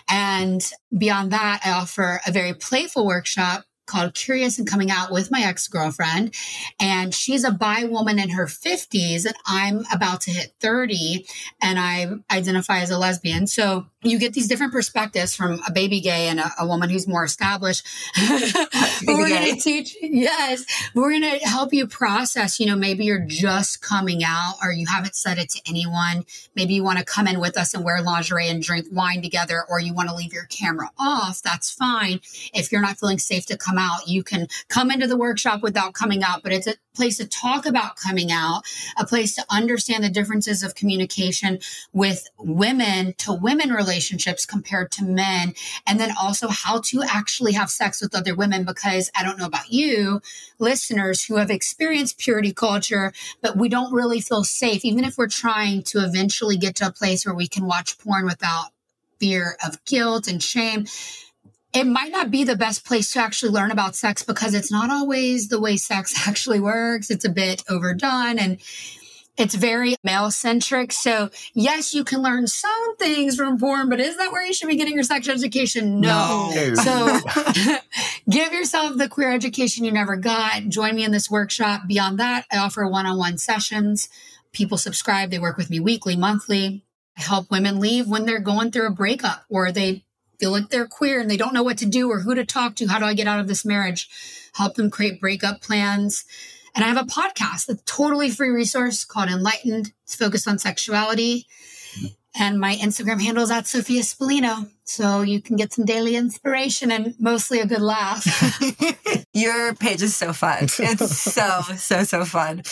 [0.09, 0.63] And
[0.97, 5.43] beyond that, I offer a very playful workshop called Curious and Coming Out with my
[5.43, 6.35] ex girlfriend.
[6.81, 11.27] And she's a bi woman in her 50s, and I'm about to hit 30,
[11.61, 13.47] and I identify as a lesbian.
[13.47, 17.07] So you get these different perspectives from a baby gay and a, a woman who's
[17.07, 17.87] more established.
[19.07, 22.59] we're going to teach, yes, we're going to help you process.
[22.59, 26.25] You know, maybe you're just coming out or you haven't said it to anyone.
[26.57, 29.65] Maybe you want to come in with us and wear lingerie and drink wine together,
[29.69, 31.43] or you want to leave your camera off.
[31.43, 32.21] That's fine.
[32.55, 35.93] If you're not feeling safe to come out, you can come into the workshop without
[35.93, 38.63] coming out, but it's a place to talk about coming out,
[38.99, 41.59] a place to understand the differences of communication
[41.93, 45.55] with women to women relationships compared to men.
[45.87, 49.47] And then also how to actually have sex with other women, because I don't know
[49.47, 50.21] about you,
[50.59, 55.29] listeners who have experienced purity culture, but we don't really feel safe, even if we're
[55.29, 58.71] trying to eventually get to a place where we can watch porn without
[59.19, 60.87] fear of guilt and shame
[61.73, 64.91] it might not be the best place to actually learn about sex because it's not
[64.91, 67.11] always the way sex actually works.
[67.11, 68.59] It's a bit overdone and
[69.37, 70.93] it's very male centric.
[70.93, 74.69] So yes, you can learn some things from porn, but is that where you should
[74.69, 76.01] be getting your sex education?
[76.01, 76.51] No.
[76.55, 76.75] no.
[76.75, 77.21] So
[78.31, 80.69] give yourself the queer education you never got.
[80.69, 81.83] Join me in this workshop.
[81.87, 84.09] Beyond that, I offer one-on-one sessions.
[84.53, 85.31] People subscribe.
[85.31, 86.85] They work with me weekly, monthly.
[87.17, 90.05] I help women leave when they're going through a breakup or they
[90.41, 92.75] feel like they're queer and they don't know what to do or who to talk
[92.77, 92.87] to.
[92.87, 94.09] How do I get out of this marriage?
[94.55, 96.25] Help them create breakup plans
[96.75, 99.93] and I have a podcast, a totally free resource called Enlightened.
[100.05, 101.47] It's focused on sexuality.
[102.37, 104.71] And my Instagram handle is at Sophia Spallino.
[104.85, 108.25] So you can get some daily inspiration and mostly a good laugh.
[109.35, 110.65] Your page is so fun.
[110.79, 112.63] It's so, so, so fun.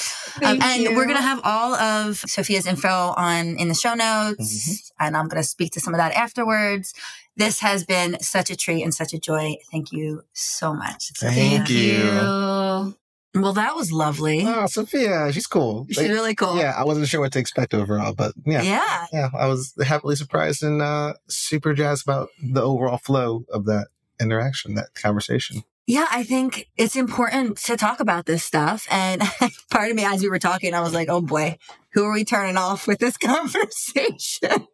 [0.45, 0.97] Um, and you.
[0.97, 4.69] we're going to have all of Sophia's info on in the show notes.
[4.69, 5.05] Mm-hmm.
[5.07, 6.95] And I'm going to speak to some of that afterwards.
[7.39, 9.57] This has been such a treat and such a joy.
[9.70, 11.12] Thank you so much.
[11.16, 11.76] Thank, you.
[11.76, 12.95] you.
[13.34, 14.43] Well, that was lovely.
[14.45, 15.86] Oh, Sophia, she's cool.
[15.89, 16.57] She's like, really cool.
[16.59, 18.62] Yeah, I wasn't sure what to expect overall, but yeah.
[18.62, 19.07] Yeah.
[19.12, 23.86] Yeah, I was happily surprised and uh, super jazzed about the overall flow of that
[24.20, 25.62] interaction, that conversation.
[25.89, 28.86] Yeah, I think it's important to talk about this stuff.
[28.91, 29.22] And
[29.70, 31.57] part of me, as we were talking, I was like, oh boy,
[31.95, 34.66] who are we turning off with this conversation?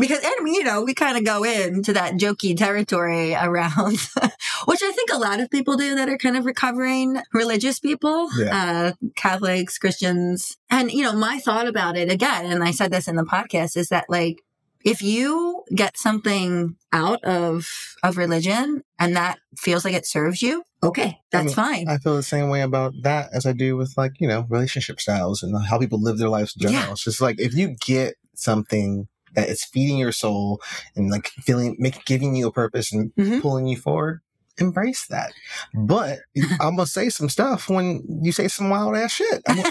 [0.00, 3.98] because, and you know, we kind of go into that jokey territory around,
[4.64, 8.28] which I think a lot of people do that are kind of recovering religious people,
[8.36, 8.94] yeah.
[8.96, 10.56] uh, Catholics, Christians.
[10.68, 13.76] And, you know, my thought about it again, and I said this in the podcast,
[13.76, 14.42] is that like,
[14.84, 17.66] if you get something out of
[18.02, 21.88] of religion and that feels like it serves you okay that's I mean, fine.
[21.88, 25.00] I feel the same way about that as i do with like you know relationship
[25.00, 26.86] styles and how people live their lives in general.
[26.86, 26.92] Yeah.
[26.92, 30.60] it's just like if you get something that is feeding your soul
[30.94, 33.40] and like feeling making giving you a purpose and mm-hmm.
[33.40, 34.20] pulling you forward
[34.58, 35.32] embrace that.
[35.74, 36.20] But
[36.60, 39.42] i'm gonna say some stuff when you say some wild ass shit.
[39.46, 39.64] I'm,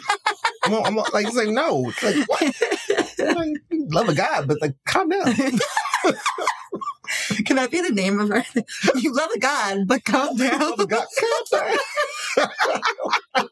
[0.65, 1.91] I'm, I'm, like say no.
[2.03, 2.41] Like what?
[2.41, 2.55] like,
[3.85, 5.25] love a God, but like, calm down.
[7.45, 8.43] Can that be the name of our?
[8.95, 10.59] You love a God, but calm down.
[10.59, 11.77] Love a God, calm down.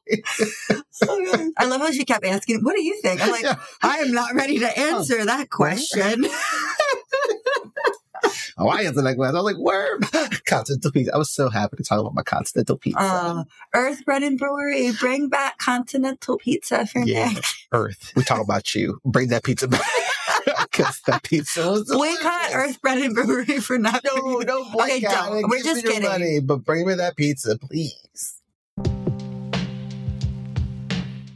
[1.06, 3.56] Oh, I love how she kept asking, "What do you think?" I'm like, yeah.
[3.82, 6.26] I am not ready to answer that question.
[8.64, 9.34] Hawaiians in that glass.
[9.34, 10.06] I was like, word,
[10.46, 11.14] continental pizza.
[11.14, 13.00] I was so happy to talk about my continental pizza.
[13.00, 13.44] Uh,
[13.74, 17.44] Earth Bread and Brewery, bring back continental pizza for yeah, Nick.
[17.72, 18.14] Earth.
[18.16, 19.00] We talk about you.
[19.06, 19.82] Bring that pizza back.
[20.72, 22.52] Because that pizza was We caught.
[22.54, 25.48] Earth Bread and Brewery for not No, no, Okay, don't.
[25.50, 26.04] We're just kidding.
[26.10, 28.42] Money, but bring me that pizza, please.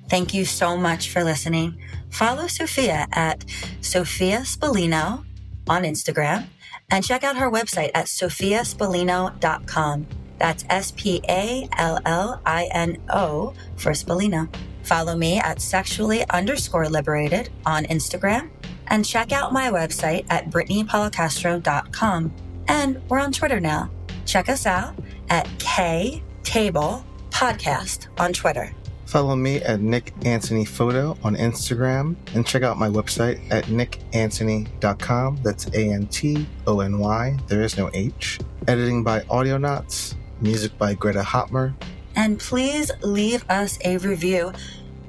[0.09, 1.77] Thank you so much for listening.
[2.09, 3.45] Follow Sophia at
[3.81, 5.23] Sophia Spallino
[5.69, 6.47] on Instagram
[6.89, 10.07] and check out her website at sophiaspallino.com.
[10.39, 14.53] That's S P A L L I N O for Spallino.
[14.83, 18.49] Follow me at sexually underscore liberated on Instagram
[18.87, 22.33] and check out my website at brittanypolicastro.com.
[22.67, 23.89] And we're on Twitter now.
[24.25, 24.95] Check us out
[25.29, 28.73] at K Table Podcast on Twitter.
[29.07, 35.39] Follow me at Nick Antony Photo on Instagram and check out my website at nickantony.com.
[35.43, 37.37] That's A N T O N Y.
[37.47, 38.37] There is no H.
[38.67, 40.15] Editing by Audionauts.
[40.41, 41.73] Music by Greta Hotmer.
[42.15, 44.51] And please leave us a review.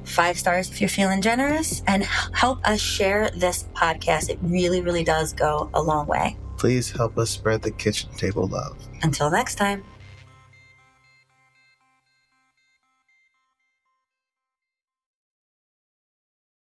[0.05, 4.31] Five stars if you're feeling generous, and help us share this podcast.
[4.31, 6.37] It really, really does go a long way.
[6.57, 8.77] Please help us spread the kitchen table love.
[9.03, 9.83] Until next time.